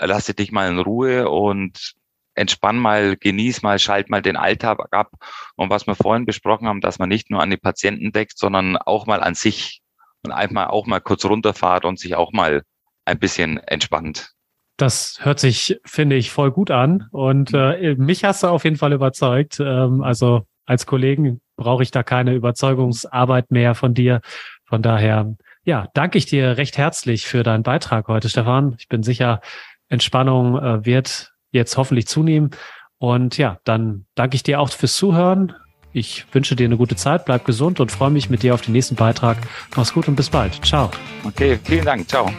lasse 0.00 0.34
dich 0.34 0.50
mal 0.50 0.68
in 0.68 0.80
Ruhe 0.80 1.30
und 1.30 1.94
entspann 2.38 2.78
mal, 2.78 3.16
genieß 3.16 3.62
mal, 3.62 3.78
schalt 3.78 4.08
mal 4.10 4.22
den 4.22 4.36
Alltag 4.36 4.78
ab. 4.92 5.12
Und 5.56 5.70
was 5.70 5.86
wir 5.86 5.94
vorhin 5.94 6.24
besprochen 6.24 6.68
haben, 6.68 6.80
dass 6.80 6.98
man 6.98 7.08
nicht 7.08 7.30
nur 7.30 7.42
an 7.42 7.50
die 7.50 7.56
Patienten 7.56 8.12
deckt, 8.12 8.38
sondern 8.38 8.76
auch 8.76 9.06
mal 9.06 9.22
an 9.22 9.34
sich 9.34 9.80
und 10.24 10.32
einfach 10.32 10.70
auch 10.70 10.86
mal 10.86 11.00
kurz 11.00 11.24
runterfahrt 11.24 11.84
und 11.84 11.98
sich 11.98 12.14
auch 12.14 12.32
mal 12.32 12.62
ein 13.04 13.18
bisschen 13.18 13.58
entspannt. 13.58 14.32
Das 14.76 15.18
hört 15.22 15.40
sich, 15.40 15.80
finde 15.84 16.16
ich, 16.16 16.30
voll 16.30 16.52
gut 16.52 16.70
an. 16.70 17.08
Und 17.10 17.52
äh, 17.52 17.96
mich 17.96 18.24
hast 18.24 18.42
du 18.42 18.46
auf 18.46 18.64
jeden 18.64 18.76
Fall 18.76 18.92
überzeugt. 18.92 19.58
Ähm, 19.60 20.02
also 20.02 20.46
als 20.66 20.86
Kollegen 20.86 21.40
brauche 21.56 21.82
ich 21.82 21.90
da 21.90 22.02
keine 22.02 22.34
Überzeugungsarbeit 22.34 23.50
mehr 23.50 23.74
von 23.74 23.94
dir. 23.94 24.20
Von 24.64 24.82
daher, 24.82 25.34
ja, 25.64 25.88
danke 25.94 26.18
ich 26.18 26.26
dir 26.26 26.56
recht 26.58 26.78
herzlich 26.78 27.26
für 27.26 27.42
deinen 27.42 27.62
Beitrag 27.64 28.06
heute, 28.06 28.28
Stefan. 28.28 28.76
Ich 28.78 28.86
bin 28.86 29.02
sicher, 29.02 29.40
Entspannung 29.88 30.58
äh, 30.58 30.84
wird 30.84 31.32
jetzt 31.52 31.76
hoffentlich 31.76 32.06
zunehmen. 32.06 32.50
Und 32.98 33.38
ja, 33.38 33.58
dann 33.64 34.06
danke 34.14 34.36
ich 34.36 34.42
dir 34.42 34.60
auch 34.60 34.70
fürs 34.70 34.96
Zuhören. 34.96 35.54
Ich 35.92 36.26
wünsche 36.32 36.54
dir 36.54 36.66
eine 36.66 36.76
gute 36.76 36.96
Zeit, 36.96 37.24
bleib 37.24 37.44
gesund 37.44 37.80
und 37.80 37.90
freue 37.90 38.10
mich 38.10 38.28
mit 38.28 38.42
dir 38.42 38.54
auf 38.54 38.60
den 38.60 38.72
nächsten 38.72 38.94
Beitrag. 38.94 39.38
Mach's 39.76 39.92
gut 39.92 40.06
und 40.08 40.16
bis 40.16 40.30
bald. 40.30 40.64
Ciao. 40.64 40.90
Okay, 41.24 41.58
vielen 41.64 41.84
Dank. 41.84 42.08
Ciao. 42.08 42.30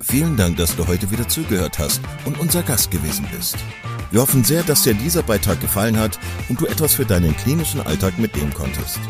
Vielen 0.00 0.36
Dank, 0.36 0.56
dass 0.56 0.76
du 0.76 0.86
heute 0.86 1.10
wieder 1.10 1.26
zugehört 1.26 1.80
hast 1.80 2.00
und 2.24 2.38
unser 2.38 2.62
Gast 2.62 2.92
gewesen 2.92 3.26
bist. 3.36 3.56
Wir 4.12 4.20
hoffen 4.20 4.44
sehr, 4.44 4.62
dass 4.62 4.84
dir 4.84 4.94
dieser 4.94 5.24
Beitrag 5.24 5.60
gefallen 5.60 5.98
hat 5.98 6.18
und 6.48 6.60
du 6.60 6.66
etwas 6.66 6.94
für 6.94 7.04
deinen 7.04 7.36
klinischen 7.36 7.80
Alltag 7.80 8.16
mitnehmen 8.18 8.54
konntest. 8.54 9.00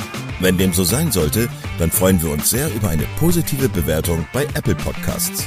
Wenn 0.40 0.56
dem 0.56 0.72
so 0.72 0.84
sein 0.84 1.12
sollte, 1.12 1.48
dann 1.78 1.90
freuen 1.90 2.22
wir 2.22 2.30
uns 2.30 2.48
sehr 2.48 2.74
über 2.74 2.88
eine 2.88 3.04
positive 3.18 3.68
Bewertung 3.68 4.26
bei 4.32 4.44
Apple 4.54 4.74
Podcasts. 4.74 5.46